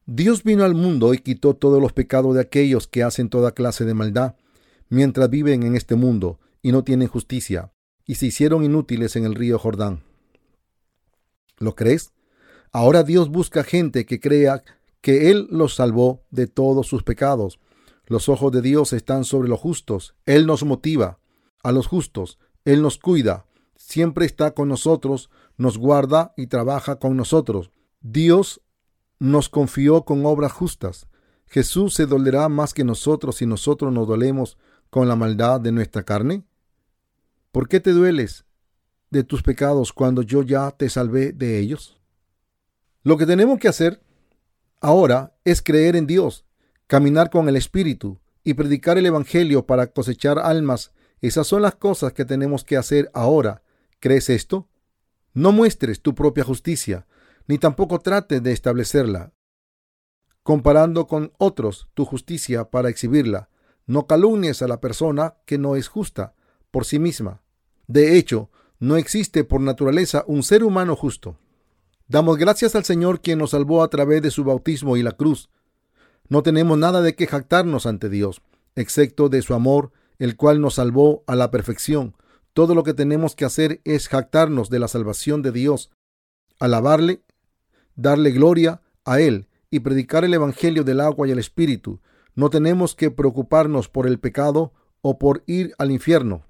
Dios 0.08 0.44
vino 0.44 0.63
al 0.63 0.74
mundo 0.74 1.13
y 1.13 1.20
quitó 1.20 1.54
todos 1.54 1.80
los 1.80 1.94
pecados 1.94 2.34
de 2.34 2.41
aquellos 2.41 2.88
que 2.88 3.04
hacen 3.04 3.30
toda 3.30 3.52
clase 3.52 3.86
de 3.86 3.94
maldad, 3.94 4.36
mientras 4.89 5.30
viven 5.30 5.62
en 5.62 5.76
este 5.76 5.94
mundo 5.94 6.39
y 6.63 6.72
no 6.72 6.84
tienen 6.84 7.08
justicia, 7.08 7.72
y 8.08 8.15
se 8.15 8.26
hicieron 8.26 8.63
inútiles 8.63 9.15
en 9.15 9.26
el 9.26 9.36
río 9.36 9.60
Jordán. 9.60 10.02
¿Lo 11.60 11.76
crees? 11.76 12.13
Ahora 12.72 13.04
Dios 13.04 13.30
busca 13.30 13.63
gente 13.63 14.08
que 14.08 14.20
crea 14.20 14.63
que 15.02 15.30
Él 15.30 15.48
los 15.52 15.76
salvó 15.76 16.24
de 16.32 16.48
todos 16.48 16.88
sus 16.88 17.04
pecados. 17.04 17.60
Los 18.08 18.28
ojos 18.28 18.52
de 18.52 18.63
Dios 18.63 18.91
están 18.91 19.24
sobre 19.24 19.50
los 19.50 19.60
justos. 19.60 20.15
Él 20.26 20.48
nos 20.48 20.63
motiva 20.63 21.20
a 21.62 21.72
los 21.72 21.86
justos. 21.86 22.39
Él 22.65 22.82
nos 22.82 22.98
cuida. 22.98 23.46
Siempre 23.76 24.26
está 24.26 24.56
con 24.56 24.67
nosotros 24.67 25.30
nos 25.58 25.78
guarda 25.78 26.34
y 26.38 26.48
trabaja 26.48 26.98
con 26.98 27.16
nosotros. 27.18 27.72
Dios 28.02 28.62
nos 29.20 29.50
confió 29.50 30.04
con 30.04 30.26
obras 30.26 30.52
justas. 30.52 31.08
¿Jesús 31.46 31.94
se 31.94 32.06
dolerá 32.06 32.50
más 32.50 32.74
que 32.74 32.84
nosotros 32.84 33.38
si 33.38 33.46
nosotros 33.46 33.94
nos 33.94 34.08
dolemos 34.08 34.58
con 34.90 35.08
la 35.08 35.16
maldad 35.16 35.62
de 35.62 35.72
nuestra 35.72 36.04
carne? 36.04 36.44
¿Por 37.52 37.68
qué 37.68 37.80
te 37.80 37.92
dueles 37.92 38.46
de 39.10 39.24
tus 39.24 39.44
pecados 39.44 39.94
cuando 39.94 40.22
yo 40.22 40.42
ya 40.42 40.72
te 40.72 40.90
salvé 40.90 41.34
de 41.34 41.60
ellos? 41.60 42.00
Lo 43.04 43.18
que 43.18 43.26
tenemos 43.26 43.60
que 43.60 43.68
hacer 43.68 44.02
ahora 44.80 45.36
es 45.44 45.62
creer 45.62 45.96
en 45.96 46.08
Dios, 46.08 46.46
caminar 46.88 47.30
con 47.30 47.50
el 47.50 47.58
Espíritu 47.58 48.20
y 48.44 48.54
predicar 48.54 48.98
el 48.98 49.06
Evangelio 49.06 49.66
para 49.66 49.88
cosechar 49.88 50.40
almas. 50.40 50.92
Esas 51.20 51.46
son 51.46 51.62
las 51.62 51.76
cosas 51.76 52.14
que 52.14 52.26
tenemos 52.26 52.64
que 52.64 52.78
hacer 52.78 53.12
ahora. 53.14 53.64
¿Crees 54.00 54.30
esto? 54.30 54.68
No 55.34 55.52
muestres 55.52 56.02
tu 56.02 56.13
propia 56.13 56.44
justicia, 56.44 57.08
ni 57.48 57.58
tampoco 57.58 58.00
trates 58.00 58.44
de 58.44 58.52
establecerla, 58.52 59.34
comparando 60.44 61.08
con 61.08 61.32
otros 61.38 61.88
tu 61.94 62.06
justicia 62.06 62.70
para 62.70 62.89
exhibirla. 62.89 63.50
No 63.86 64.08
calumnies 64.08 64.62
a 64.62 64.67
la 64.67 64.80
persona 64.80 65.36
que 65.46 65.58
no 65.58 65.76
es 65.76 65.88
justa 65.88 66.34
por 66.70 66.86
sí 66.86 67.00
misma. 67.00 67.41
De 67.88 68.17
hecho, 68.17 68.50
no 68.80 68.96
existe 68.96 69.44
por 69.44 69.62
naturaleza 69.62 70.24
un 70.28 70.44
ser 70.44 70.63
humano 70.63 70.96
justo. 70.96 71.38
Damos 72.08 72.38
gracias 72.38 72.76
al 72.76 72.84
Señor 72.84 73.22
quien 73.22 73.39
nos 73.39 73.52
salvó 73.52 73.84
a 73.84 73.89
través 73.89 74.22
de 74.22 74.32
su 74.32 74.44
bautismo 74.44 74.98
y 74.98 75.04
la 75.04 75.12
cruz. 75.12 75.50
No 76.30 76.44
tenemos 76.44 76.78
nada 76.78 77.02
de 77.02 77.15
que 77.15 77.28
jactarnos 77.28 77.86
ante 77.86 78.10
Dios, 78.10 78.41
excepto 78.76 79.30
de 79.30 79.41
su 79.41 79.54
amor, 79.54 79.91
el 80.17 80.36
cual 80.36 80.62
nos 80.62 80.76
salvó 80.76 81.24
a 81.28 81.36
la 81.36 81.52
perfección. 81.52 82.15
Todo 82.54 82.76
lo 82.76 82.84
que 82.84 82.94
tenemos 82.94 83.36
que 83.36 83.46
hacer 83.46 83.82
es 83.86 84.10
jactarnos 84.10 84.70
de 84.70 84.80
la 84.80 84.88
salvación 84.88 85.42
de 85.42 85.52
Dios, 85.52 85.92
alabarle, 86.60 87.24
darle 87.96 88.32
gloria 88.32 88.82
a 89.06 89.22
Él 89.22 89.48
y 89.70 89.80
predicar 89.80 90.26
el 90.26 90.34
Evangelio 90.34 90.84
del 90.84 91.00
agua 91.00 91.28
y 91.28 91.32
el 91.32 91.40
Espíritu. 91.40 92.02
No 92.36 92.50
tenemos 92.50 92.94
que 92.94 93.10
preocuparnos 93.10 93.88
por 93.88 94.06
el 94.06 94.20
pecado 94.20 94.74
o 95.02 95.18
por 95.18 95.44
ir 95.48 95.74
al 95.78 95.92
infierno. 95.92 96.44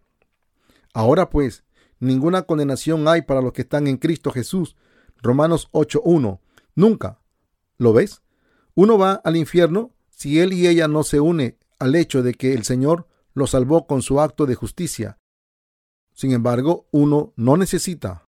Ahora 0.94 1.30
pues, 1.30 1.64
ninguna 2.00 2.44
condenación 2.44 3.08
hay 3.08 3.22
para 3.22 3.42
los 3.42 3.54
que 3.54 3.62
están 3.62 3.88
en 3.88 3.98
Cristo 3.98 4.32
Jesús. 4.32 4.76
Romanos 5.22 5.70
8.1. 5.72 6.40
Nunca. 6.76 7.20
¿Lo 7.78 7.94
ves? 7.94 8.22
Uno 8.74 8.98
va 8.98 9.14
al 9.24 9.36
infierno 9.36 9.92
si 10.10 10.40
él 10.40 10.54
y 10.54 10.68
ella 10.68 10.88
no 10.88 11.04
se 11.04 11.20
une 11.20 11.58
al 11.80 11.96
hecho 11.96 12.24
de 12.24 12.34
que 12.34 12.54
el 12.54 12.64
Señor 12.64 13.08
lo 13.34 13.48
salvó 13.48 13.88
con 13.88 14.02
su 14.02 14.20
acto 14.20 14.46
de 14.46 14.56
justicia. 14.56 15.18
Sin 16.22 16.34
embargo, 16.34 16.88
uno 16.92 17.34
no 17.36 17.58
necesita 17.58 18.30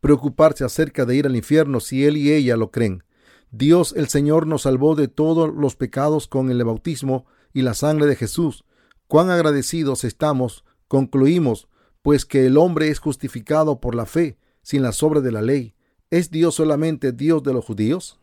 preocuparse 0.00 0.64
acerca 0.64 1.06
de 1.06 1.14
ir 1.14 1.26
al 1.26 1.36
infierno 1.36 1.78
si 1.78 2.04
él 2.04 2.16
y 2.16 2.32
ella 2.32 2.56
lo 2.56 2.72
creen. 2.72 3.04
Dios 3.52 3.94
el 3.96 4.08
Señor 4.08 4.48
nos 4.48 4.62
salvó 4.62 4.96
de 4.96 5.06
todos 5.06 5.54
los 5.54 5.76
pecados 5.76 6.26
con 6.26 6.50
el 6.50 6.64
bautismo 6.64 7.26
y 7.52 7.62
la 7.62 7.74
sangre 7.74 8.06
de 8.06 8.16
Jesús. 8.16 8.64
Cuán 9.06 9.30
agradecidos 9.30 10.02
estamos, 10.02 10.64
concluimos, 10.88 11.68
pues 12.02 12.24
que 12.24 12.44
el 12.44 12.58
hombre 12.58 12.88
es 12.88 12.98
justificado 12.98 13.80
por 13.80 13.94
la 13.94 14.04
fe, 14.04 14.36
sin 14.62 14.82
las 14.82 15.00
obras 15.04 15.22
de 15.22 15.30
la 15.30 15.42
ley. 15.42 15.76
¿Es 16.10 16.32
Dios 16.32 16.56
solamente 16.56 17.12
Dios 17.12 17.44
de 17.44 17.52
los 17.52 17.64
judíos? 17.64 18.18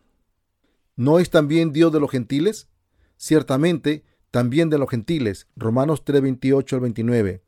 ¿No 0.97 1.19
es 1.19 1.29
también 1.29 1.71
Dios 1.71 1.93
de 1.93 2.01
los 2.01 2.11
gentiles? 2.11 2.67
Ciertamente, 3.15 4.03
también 4.29 4.69
de 4.69 4.77
los 4.77 4.89
gentiles. 4.89 5.47
Romanos 5.55 6.03
3, 6.03 6.21
28 6.21 6.75
al 6.75 6.81
29. 6.81 7.46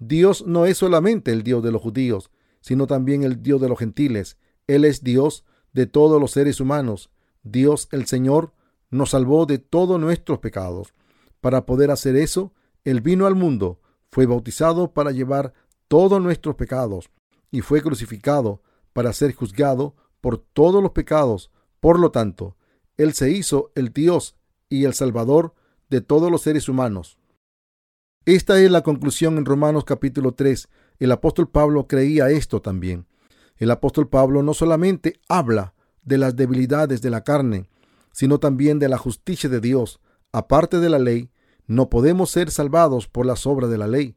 Dios 0.00 0.46
no 0.46 0.64
es 0.64 0.78
solamente 0.78 1.30
el 1.30 1.42
Dios 1.42 1.62
de 1.62 1.70
los 1.70 1.82
judíos, 1.82 2.30
sino 2.62 2.86
también 2.86 3.22
el 3.22 3.42
Dios 3.42 3.60
de 3.60 3.68
los 3.68 3.78
gentiles. 3.78 4.38
Él 4.66 4.86
es 4.86 5.04
Dios 5.04 5.44
de 5.74 5.86
todos 5.86 6.18
los 6.18 6.30
seres 6.30 6.58
humanos. 6.58 7.10
Dios 7.42 7.86
el 7.92 8.06
Señor 8.06 8.54
nos 8.88 9.10
salvó 9.10 9.44
de 9.44 9.58
todos 9.58 10.00
nuestros 10.00 10.38
pecados. 10.38 10.94
Para 11.42 11.66
poder 11.66 11.90
hacer 11.90 12.16
eso, 12.16 12.54
Él 12.84 13.02
vino 13.02 13.26
al 13.26 13.34
mundo, 13.34 13.78
fue 14.10 14.24
bautizado 14.24 14.94
para 14.94 15.10
llevar 15.10 15.52
todos 15.86 16.20
nuestros 16.20 16.54
pecados 16.54 17.10
y 17.50 17.60
fue 17.60 17.82
crucificado 17.82 18.62
para 18.94 19.12
ser 19.12 19.34
juzgado 19.34 19.96
por 20.22 20.38
todos 20.38 20.82
los 20.82 20.92
pecados. 20.92 21.50
Por 21.78 22.00
lo 22.00 22.10
tanto, 22.10 22.56
Él 22.96 23.12
se 23.12 23.30
hizo 23.30 23.70
el 23.74 23.92
Dios 23.92 24.34
y 24.70 24.84
el 24.84 24.94
Salvador 24.94 25.54
de 25.90 26.00
todos 26.00 26.30
los 26.30 26.40
seres 26.40 26.70
humanos. 26.70 27.19
Esta 28.26 28.60
es 28.60 28.70
la 28.70 28.82
conclusión 28.82 29.38
en 29.38 29.46
Romanos 29.46 29.84
capítulo 29.84 30.32
3. 30.32 30.68
El 30.98 31.10
apóstol 31.10 31.48
Pablo 31.48 31.86
creía 31.86 32.28
esto 32.28 32.60
también. 32.60 33.06
El 33.56 33.70
apóstol 33.70 34.08
Pablo 34.10 34.42
no 34.42 34.52
solamente 34.52 35.18
habla 35.26 35.72
de 36.02 36.18
las 36.18 36.36
debilidades 36.36 37.00
de 37.00 37.08
la 37.08 37.24
carne, 37.24 37.66
sino 38.12 38.38
también 38.38 38.78
de 38.78 38.90
la 38.90 38.98
justicia 38.98 39.48
de 39.48 39.60
Dios. 39.60 40.00
Aparte 40.32 40.80
de 40.80 40.90
la 40.90 40.98
ley, 40.98 41.30
no 41.66 41.88
podemos 41.88 42.30
ser 42.30 42.50
salvados 42.50 43.08
por 43.08 43.24
las 43.24 43.46
obras 43.46 43.70
de 43.70 43.78
la 43.78 43.88
ley. 43.88 44.16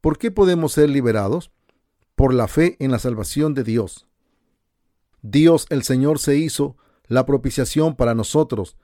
¿Por 0.00 0.18
qué 0.18 0.32
podemos 0.32 0.72
ser 0.72 0.90
liberados? 0.90 1.52
Por 2.16 2.34
la 2.34 2.48
fe 2.48 2.76
en 2.80 2.90
la 2.90 2.98
salvación 2.98 3.54
de 3.54 3.62
Dios. 3.62 4.08
Dios 5.22 5.66
el 5.70 5.84
Señor 5.84 6.18
se 6.18 6.36
hizo 6.36 6.76
la 7.06 7.24
propiciación 7.24 7.94
para 7.94 8.16
nosotros 8.16 8.76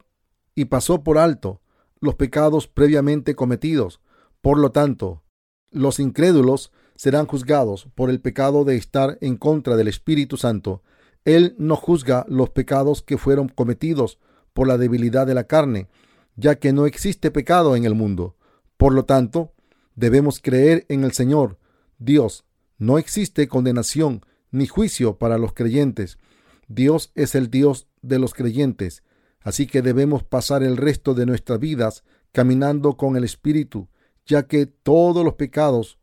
y 0.54 0.66
pasó 0.66 1.02
por 1.02 1.18
alto 1.18 1.60
los 1.98 2.14
pecados 2.14 2.68
previamente 2.68 3.34
cometidos. 3.34 4.00
Por 4.40 4.58
lo 4.58 4.70
tanto, 4.70 5.22
los 5.70 6.00
incrédulos 6.00 6.72
serán 6.94 7.26
juzgados 7.26 7.88
por 7.94 8.10
el 8.10 8.20
pecado 8.20 8.64
de 8.64 8.76
estar 8.76 9.18
en 9.20 9.36
contra 9.36 9.76
del 9.76 9.88
Espíritu 9.88 10.36
Santo. 10.36 10.82
Él 11.24 11.54
no 11.58 11.76
juzga 11.76 12.24
los 12.28 12.50
pecados 12.50 13.02
que 13.02 13.18
fueron 13.18 13.48
cometidos 13.48 14.18
por 14.52 14.66
la 14.66 14.78
debilidad 14.78 15.26
de 15.26 15.34
la 15.34 15.44
carne, 15.44 15.88
ya 16.36 16.58
que 16.58 16.72
no 16.72 16.86
existe 16.86 17.30
pecado 17.30 17.76
en 17.76 17.84
el 17.84 17.94
mundo. 17.94 18.36
Por 18.76 18.92
lo 18.92 19.04
tanto, 19.04 19.52
debemos 19.94 20.40
creer 20.40 20.86
en 20.88 21.04
el 21.04 21.12
Señor, 21.12 21.58
Dios. 21.98 22.44
No 22.78 22.98
existe 22.98 23.48
condenación 23.48 24.22
ni 24.50 24.66
juicio 24.66 25.18
para 25.18 25.38
los 25.38 25.52
creyentes. 25.52 26.18
Dios 26.68 27.12
es 27.14 27.34
el 27.34 27.50
Dios 27.50 27.88
de 28.02 28.18
los 28.18 28.34
creyentes, 28.34 29.02
así 29.40 29.66
que 29.66 29.82
debemos 29.82 30.22
pasar 30.22 30.62
el 30.62 30.76
resto 30.76 31.14
de 31.14 31.26
nuestras 31.26 31.58
vidas 31.58 32.04
caminando 32.32 32.96
con 32.96 33.16
el 33.16 33.24
Espíritu, 33.24 33.88
ya 34.28 34.46
que 34.46 34.66
todos 34.66 35.24
los 35.24 35.34
pecados 35.34 35.98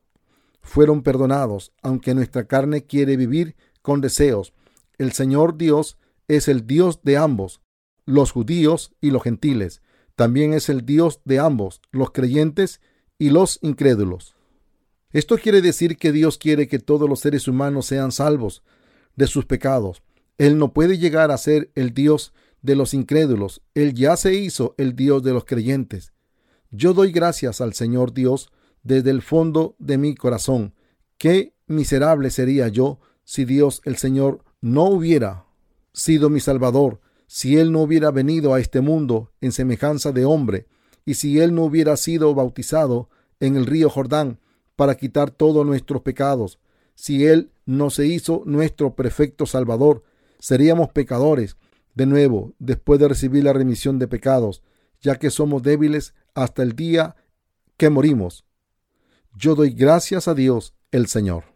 fueron 0.61 1.03
perdonados, 1.03 1.71
aunque 1.81 2.13
nuestra 2.15 2.47
carne 2.47 2.85
quiere 2.85 3.15
vivir 3.15 3.55
con 3.81 4.01
deseos. 4.01 4.51
El 4.97 5.13
Señor 5.13 5.57
Dios 5.57 5.97
es 6.27 6.47
el 6.47 6.65
Dios 6.65 7.01
de 7.03 7.17
ambos, 7.17 7.61
los 8.05 8.31
judíos 8.31 8.91
y 8.99 9.11
los 9.11 9.23
gentiles. 9.23 9.81
También 10.15 10.53
es 10.53 10.69
el 10.69 10.85
Dios 10.85 11.21
de 11.23 11.39
ambos, 11.39 11.81
los 11.91 12.11
creyentes 12.11 12.81
y 13.19 13.29
los 13.29 13.59
incrédulos. 13.61 14.35
Esto 15.11 15.37
quiere 15.37 15.61
decir 15.61 15.97
que 15.97 16.11
Dios 16.11 16.37
quiere 16.37 16.67
que 16.67 16.79
todos 16.79 17.07
los 17.07 17.19
seres 17.19 17.47
humanos 17.47 17.85
sean 17.85 18.11
salvos 18.11 18.63
de 19.15 19.27
sus 19.27 19.45
pecados. 19.45 20.01
Él 20.37 20.57
no 20.57 20.73
puede 20.73 20.97
llegar 20.97 21.31
a 21.31 21.37
ser 21.37 21.71
el 21.75 21.93
Dios 21.93 22.33
de 22.61 22.75
los 22.75 22.93
incrédulos. 22.93 23.61
Él 23.75 23.93
ya 23.93 24.17
se 24.17 24.33
hizo 24.33 24.73
el 24.77 24.95
Dios 24.95 25.23
de 25.23 25.31
los 25.31 25.45
creyentes. 25.45 26.14
Yo 26.77 26.93
doy 26.93 27.13
gracias 27.13 27.61
al 27.61 27.73
Señor 27.73 28.13
Dios 28.13 28.51
desde 28.83 29.09
el 29.09 29.21
fondo 29.21 29.75
de 29.79 29.97
mi 29.97 30.13
corazón. 30.13 30.73
Qué 31.17 31.53
miserable 31.67 32.29
sería 32.29 32.67
yo 32.67 32.99
si 33.23 33.45
Dios 33.45 33.81
el 33.85 33.95
Señor 33.95 34.43
no 34.59 34.83
hubiera 34.83 35.45
sido 35.93 36.29
mi 36.29 36.41
Salvador, 36.41 36.99
si 37.27 37.57
Él 37.57 37.71
no 37.71 37.81
hubiera 37.81 38.11
venido 38.11 38.53
a 38.53 38.59
este 38.59 38.81
mundo 38.81 39.31
en 39.39 39.53
semejanza 39.53 40.11
de 40.11 40.25
hombre, 40.25 40.67
y 41.05 41.13
si 41.13 41.39
Él 41.39 41.55
no 41.55 41.63
hubiera 41.63 41.95
sido 41.95 42.35
bautizado 42.35 43.09
en 43.39 43.55
el 43.55 43.65
río 43.65 43.89
Jordán 43.89 44.39
para 44.75 44.95
quitar 44.95 45.31
todos 45.31 45.65
nuestros 45.65 46.01
pecados, 46.01 46.59
si 46.93 47.25
Él 47.25 47.51
no 47.65 47.89
se 47.89 48.05
hizo 48.05 48.43
nuestro 48.45 48.95
perfecto 48.95 49.45
Salvador, 49.45 50.03
seríamos 50.39 50.89
pecadores 50.89 51.55
de 51.93 52.05
nuevo 52.05 52.51
después 52.59 52.99
de 52.99 53.07
recibir 53.07 53.45
la 53.45 53.53
remisión 53.53 53.97
de 53.97 54.09
pecados, 54.09 54.61
ya 55.05 55.19
que 55.19 55.29
somos 55.29 55.61
débiles 55.61 56.15
hasta 56.33 56.63
el 56.63 56.75
día 56.75 57.15
que 57.77 57.91
morimos. 57.91 58.43
Yo 59.35 59.53
doy 59.53 59.69
gracias 59.69 60.27
a 60.27 60.33
Dios 60.33 60.73
el 60.89 61.05
Señor. 61.05 61.54